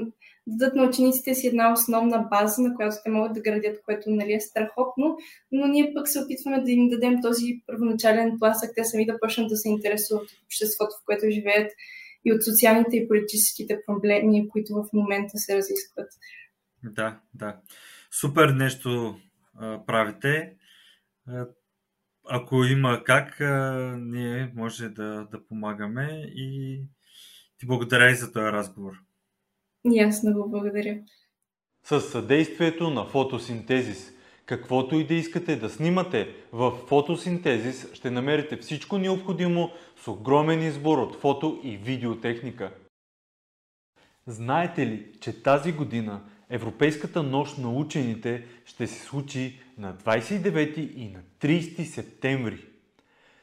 дадат 0.48 0.76
на 0.76 0.84
учениците 0.84 1.34
си 1.34 1.48
една 1.48 1.74
основна 1.74 2.28
база, 2.30 2.62
на 2.62 2.76
която 2.76 2.96
те 3.04 3.10
могат 3.10 3.34
да 3.34 3.42
градят, 3.42 3.82
което 3.86 4.10
нали, 4.10 4.34
е 4.34 4.40
страхотно, 4.40 5.18
но 5.52 5.68
ние 5.68 5.92
пък 5.94 6.08
се 6.08 6.20
опитваме 6.20 6.62
да 6.62 6.72
им 6.72 6.90
дадем 6.90 7.22
този 7.22 7.62
първоначален 7.68 8.38
тласък, 8.40 8.72
те 8.76 8.84
сами 8.84 9.06
да 9.06 9.20
почнат 9.20 9.50
да 9.50 9.58
се 9.58 9.70
интересуват 9.70 10.24
от 10.24 10.44
обществото, 10.46 10.96
в 11.02 11.06
което 11.06 11.30
живеят 11.30 11.72
и 12.26 12.34
от 12.34 12.44
социалните 12.44 12.98
и 12.98 13.08
политическите 13.08 13.80
проблеми, 13.86 14.50
които 14.50 14.74
в 14.74 14.86
момента 14.94 15.38
се 15.38 15.58
разискват. 15.58 16.08
Да, 16.84 17.20
да. 17.34 17.56
Супер 18.22 18.50
нещо 18.50 19.16
а, 19.60 19.86
правите. 19.86 20.54
Ако 22.30 22.64
има 22.64 23.04
как, 23.04 23.42
а, 23.42 23.96
ние 24.00 24.52
може 24.56 24.90
да, 24.90 25.28
да 25.32 25.48
помагаме 25.48 26.32
и 26.36 26.82
ти 27.58 27.66
благодаря 27.66 28.12
и 28.12 28.16
за 28.16 28.32
този 28.32 28.46
разговор. 28.46 28.94
И 29.86 30.00
аз 30.00 30.24
много 30.24 30.50
благодаря. 30.50 31.00
С 31.84 32.02
съдействието 32.02 32.90
на 32.90 33.06
фотосинтезис. 33.06 34.14
Каквото 34.46 34.96
и 34.96 35.08
да 35.08 35.14
искате 35.14 35.56
да 35.56 35.70
снимате, 35.70 36.36
в 36.52 36.72
фотосинтезис 36.72 37.94
ще 37.94 38.12
намерите 38.12 38.58
всичко 38.58 38.98
необходимо 38.98 39.72
с 39.96 40.08
огромен 40.08 40.64
избор 40.64 40.98
от 40.98 41.16
фото 41.16 41.62
и 41.64 41.78
видеотехника. 41.78 42.72
Знаете 44.28 44.88
ли, 44.88 45.12
че 45.22 45.44
тази 45.44 45.74
година 45.74 46.22
Европейската 46.50 47.24
нощ 47.24 47.58
на 47.58 47.74
учените 47.74 48.46
ще 48.66 48.88
се 48.88 49.06
случи 49.06 49.60
на 49.78 49.94
29 49.94 50.96
и 50.96 51.10
на 51.10 51.20
30 51.42 51.84
септември? 51.84 52.66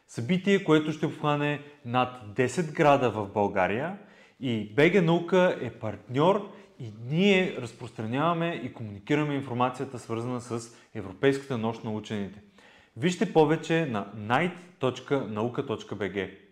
Събитие, 0.09 0.65
което 0.65 0.93
ще 0.93 1.07
обхване 1.07 1.61
над 1.85 2.23
10 2.35 2.73
града 2.73 3.11
в 3.11 3.33
България 3.33 3.99
и 4.41 4.73
БГ 4.75 5.05
Наука 5.05 5.59
е 5.61 5.71
партньор 5.71 6.53
и 6.79 6.93
ние 7.11 7.57
разпространяваме 7.59 8.61
и 8.65 8.73
комуникираме 8.73 9.35
информацията 9.35 9.99
свързана 9.99 10.41
с 10.41 10.77
Европейската 10.95 11.59
нощ 11.59 11.85
на 11.85 11.93
учените. 11.93 12.41
Вижте 12.97 13.33
повече 13.33 13.87
на 13.87 14.13
night.nauka.bg 14.17 16.44